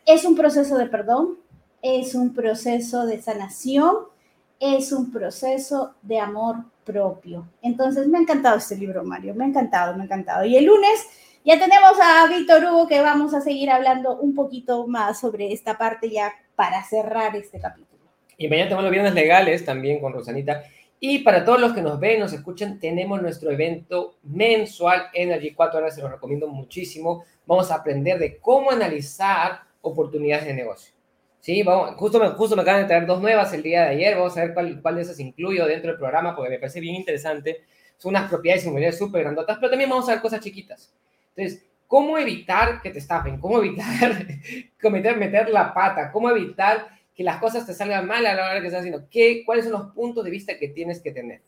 es 0.05 0.25
un 0.25 0.35
proceso 0.35 0.77
de 0.77 0.85
perdón, 0.85 1.39
es 1.81 2.13
un 2.13 2.33
proceso 2.33 3.05
de 3.05 3.21
sanación, 3.21 3.95
es 4.59 4.91
un 4.91 5.11
proceso 5.11 5.95
de 6.01 6.19
amor 6.19 6.57
propio. 6.83 7.47
Entonces, 7.61 8.05
me 8.07 8.17
ha 8.17 8.21
encantado 8.21 8.57
este 8.57 8.75
libro, 8.75 9.03
Mario, 9.03 9.33
me 9.33 9.45
ha 9.45 9.47
encantado, 9.47 9.95
me 9.95 10.01
ha 10.01 10.05
encantado. 10.05 10.45
Y 10.45 10.57
el 10.57 10.65
lunes 10.65 11.07
ya 11.45 11.57
tenemos 11.57 11.97
a 12.01 12.27
Víctor 12.27 12.65
Hugo 12.65 12.87
que 12.87 13.01
vamos 13.01 13.33
a 13.33 13.39
seguir 13.39 13.69
hablando 13.69 14.17
un 14.17 14.35
poquito 14.35 14.87
más 14.87 15.21
sobre 15.21 15.53
esta 15.53 15.77
parte 15.77 16.09
ya 16.09 16.33
para 16.55 16.83
cerrar 16.83 17.33
este 17.37 17.61
capítulo. 17.61 18.03
Y 18.37 18.49
mañana 18.49 18.65
tenemos 18.65 18.83
los 18.83 18.91
viernes 18.91 19.13
legales 19.13 19.63
también 19.63 20.01
con 20.01 20.11
Rosanita. 20.11 20.63
Y 21.05 21.19
para 21.19 21.43
todos 21.43 21.59
los 21.59 21.73
que 21.73 21.81
nos 21.81 21.99
ven, 21.99 22.21
nos 22.21 22.31
escuchan, 22.31 22.79
tenemos 22.79 23.21
nuestro 23.21 23.51
evento 23.51 24.19
mensual 24.23 25.07
Energy 25.11 25.53
4 25.53 25.77
horas, 25.77 25.95
se 25.95 26.01
lo 26.01 26.07
recomiendo 26.07 26.47
muchísimo. 26.47 27.25
Vamos 27.45 27.71
a 27.71 27.75
aprender 27.75 28.17
de 28.17 28.37
cómo 28.37 28.71
analizar 28.71 29.63
oportunidades 29.81 30.45
de 30.45 30.53
negocio. 30.53 30.93
Sí, 31.41 31.61
vamos, 31.61 31.95
justo, 31.95 32.19
me, 32.21 32.29
justo 32.29 32.55
me 32.55 32.61
acaban 32.61 32.83
de 32.83 32.87
traer 32.87 33.05
dos 33.05 33.21
nuevas 33.21 33.51
el 33.51 33.61
día 33.61 33.81
de 33.81 33.89
ayer. 33.89 34.15
Vamos 34.15 34.37
a 34.37 34.45
ver 34.45 34.53
cuál, 34.53 34.81
cuál 34.81 34.95
de 34.95 35.01
esas 35.01 35.19
incluyo 35.19 35.65
dentro 35.65 35.89
del 35.89 35.99
programa 35.99 36.33
porque 36.33 36.51
me 36.51 36.57
parece 36.57 36.79
bien 36.79 36.95
interesante. 36.95 37.65
Son 37.97 38.11
unas 38.11 38.29
propiedades 38.29 38.63
inmobiliarias 38.63 38.97
súper 38.97 39.23
grandotas, 39.23 39.57
pero 39.57 39.71
también 39.71 39.89
vamos 39.89 40.07
a 40.07 40.13
ver 40.13 40.21
cosas 40.21 40.39
chiquitas. 40.39 40.95
Entonces, 41.35 41.65
¿cómo 41.85 42.17
evitar 42.17 42.81
que 42.81 42.91
te 42.91 42.99
estafen? 42.99 43.41
¿Cómo 43.41 43.59
evitar 43.59 44.25
cometer, 44.81 45.17
meter 45.17 45.49
la 45.49 45.73
pata? 45.73 46.13
¿Cómo 46.13 46.29
evitar 46.29 46.87
que 47.15 47.23
las 47.23 47.37
cosas 47.37 47.65
te 47.65 47.73
salgan 47.73 48.07
mal 48.07 48.25
a 48.25 48.33
la 48.33 48.45
hora 48.45 48.61
que 48.61 48.67
estás 48.67 48.81
haciendo? 48.81 49.07
¿Qué, 49.09 49.43
¿Cuáles 49.45 49.65
son 49.65 49.73
los 49.73 49.93
puntos 49.93 50.23
de 50.23 50.31
vista 50.31 50.57
que 50.57 50.69
tienes 50.69 51.01
que 51.01 51.11
tener? 51.11 51.41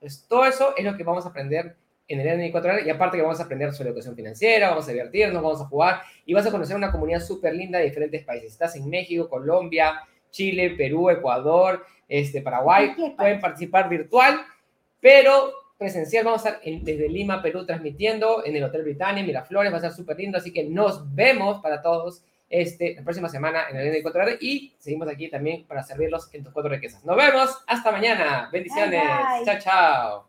Pues 0.00 0.26
todo 0.28 0.44
eso 0.46 0.74
es 0.76 0.84
lo 0.84 0.96
que 0.96 1.04
vamos 1.04 1.26
a 1.26 1.30
aprender 1.30 1.76
en 2.06 2.20
el 2.20 2.38
NI 2.38 2.50
4 2.50 2.86
y 2.86 2.90
aparte 2.90 3.16
que 3.16 3.22
vamos 3.22 3.38
a 3.40 3.44
aprender 3.44 3.72
sobre 3.72 3.90
educación 3.90 4.16
financiera, 4.16 4.70
vamos 4.70 4.88
a 4.88 4.92
divertirnos, 4.92 5.42
vamos 5.42 5.60
a 5.60 5.66
jugar 5.66 6.00
y 6.24 6.32
vas 6.32 6.46
a 6.46 6.50
conocer 6.50 6.76
una 6.76 6.90
comunidad 6.90 7.20
súper 7.20 7.54
linda 7.54 7.78
de 7.78 7.84
diferentes 7.84 8.24
países. 8.24 8.52
Estás 8.52 8.76
en 8.76 8.88
México, 8.88 9.28
Colombia, 9.28 10.00
Chile, 10.30 10.70
Perú, 10.70 11.10
Ecuador, 11.10 11.84
este, 12.08 12.40
Paraguay, 12.40 12.94
pueden 13.16 13.40
participar 13.40 13.88
virtual, 13.88 14.40
pero 15.00 15.52
presencial. 15.78 16.24
Vamos 16.24 16.44
a 16.44 16.50
estar 16.50 16.62
desde 16.64 17.08
Lima, 17.08 17.42
Perú, 17.42 17.64
transmitiendo 17.66 18.44
en 18.44 18.56
el 18.56 18.64
Hotel 18.64 18.82
Britannia, 18.82 19.22
Miraflores. 19.22 19.72
Va 19.72 19.76
a 19.76 19.80
ser 19.80 19.92
súper 19.92 20.18
lindo, 20.18 20.38
así 20.38 20.52
que 20.52 20.64
nos 20.64 21.14
vemos 21.14 21.60
para 21.60 21.82
todos 21.82 22.24
este, 22.50 22.94
la 22.94 23.02
próxima 23.02 23.28
semana 23.28 23.68
en 23.70 23.76
el 23.76 23.92
de 23.92 24.02
4 24.02 24.22
horas 24.22 24.36
y 24.40 24.74
seguimos 24.78 25.08
aquí 25.08 25.28
también 25.28 25.66
para 25.66 25.82
servirlos 25.82 26.32
en 26.32 26.44
tus 26.44 26.52
cuatro 26.52 26.70
riquezas. 26.70 27.04
Nos 27.04 27.16
vemos, 27.16 27.56
hasta 27.66 27.92
mañana. 27.92 28.48
Bendiciones. 28.52 29.02
Chao, 29.44 29.58
chao. 29.60 30.27